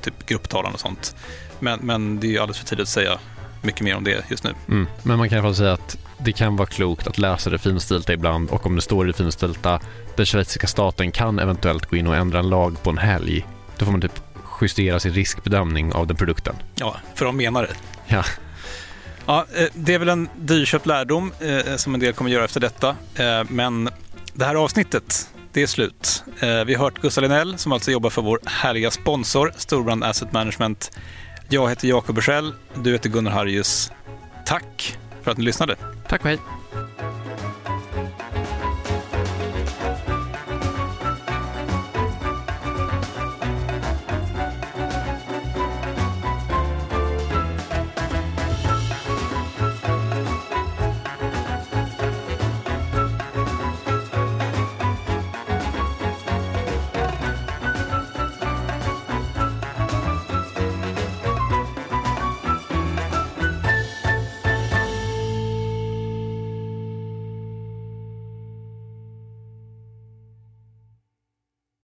typ 0.00 0.26
grupptalan 0.26 0.74
och 0.74 0.80
sånt. 0.80 1.16
Men, 1.58 1.80
men 1.82 2.20
det 2.20 2.26
är 2.26 2.30
ju 2.30 2.38
alldeles 2.38 2.58
för 2.58 2.66
tidigt 2.66 2.82
att 2.82 2.88
säga 2.88 3.18
mycket 3.62 3.80
mer 3.80 3.96
om 3.96 4.04
det 4.04 4.30
just 4.30 4.44
nu. 4.44 4.54
Mm. 4.68 4.86
Men 5.02 5.18
man 5.18 5.28
kan 5.28 5.36
i 5.36 5.38
alla 5.38 5.48
fall 5.48 5.56
säga 5.56 5.72
att 5.72 5.98
det 6.18 6.32
kan 6.32 6.56
vara 6.56 6.68
klokt 6.68 7.06
att 7.06 7.18
läsa 7.18 7.50
det 7.50 7.58
finstilta 7.58 8.12
ibland 8.12 8.50
och 8.50 8.66
om 8.66 8.76
det 8.76 8.82
står 8.82 9.04
i 9.04 9.12
det 9.12 9.16
finstilta, 9.16 9.80
den 10.16 10.26
schweiziska 10.26 10.66
staten 10.66 11.10
kan 11.10 11.38
eventuellt 11.38 11.86
gå 11.86 11.96
in 11.96 12.06
och 12.06 12.16
ändra 12.16 12.38
en 12.38 12.48
lag 12.48 12.82
på 12.82 12.90
en 12.90 12.98
helg. 12.98 13.46
Då 13.78 13.84
får 13.84 13.92
man 13.92 14.00
typ 14.00 14.27
justera 14.60 15.00
sin 15.00 15.12
riskbedömning 15.12 15.92
av 15.92 16.06
den 16.06 16.16
produkten. 16.16 16.56
Ja, 16.74 16.96
för 17.14 17.24
de 17.24 17.36
menar 17.36 17.62
det. 17.62 17.74
Ja. 18.06 18.24
Ja, 19.26 19.46
eh, 19.54 19.66
det 19.74 19.94
är 19.94 19.98
väl 19.98 20.08
en 20.08 20.28
dyrköpt 20.36 20.86
lärdom 20.86 21.32
eh, 21.40 21.76
som 21.76 21.94
en 21.94 22.00
del 22.00 22.12
kommer 22.12 22.30
göra 22.30 22.44
efter 22.44 22.60
detta. 22.60 22.96
Eh, 23.14 23.44
men 23.48 23.90
det 24.34 24.44
här 24.44 24.54
avsnittet, 24.54 25.30
det 25.52 25.62
är 25.62 25.66
slut. 25.66 26.24
Vi 26.40 26.74
har 26.74 26.84
hört 26.84 27.00
Gustav 27.00 27.22
Linell 27.22 27.58
som 27.58 27.72
alltså 27.72 27.90
jobbar 27.90 28.10
för 28.10 28.22
vår 28.22 28.40
härliga 28.44 28.90
sponsor 28.90 29.52
Storbrand 29.56 30.04
Asset 30.04 30.32
Management. 30.32 30.98
Jag 31.48 31.68
heter 31.68 31.88
Jakob 31.88 32.14
Bursell, 32.14 32.54
du 32.82 32.92
heter 32.92 33.08
Gunnar 33.08 33.30
Harjus. 33.30 33.92
Tack 34.46 34.98
för 35.22 35.30
att 35.30 35.38
ni 35.38 35.44
lyssnade. 35.44 35.76
Tack 36.08 36.20
och 36.20 36.28
hej. 36.28 36.38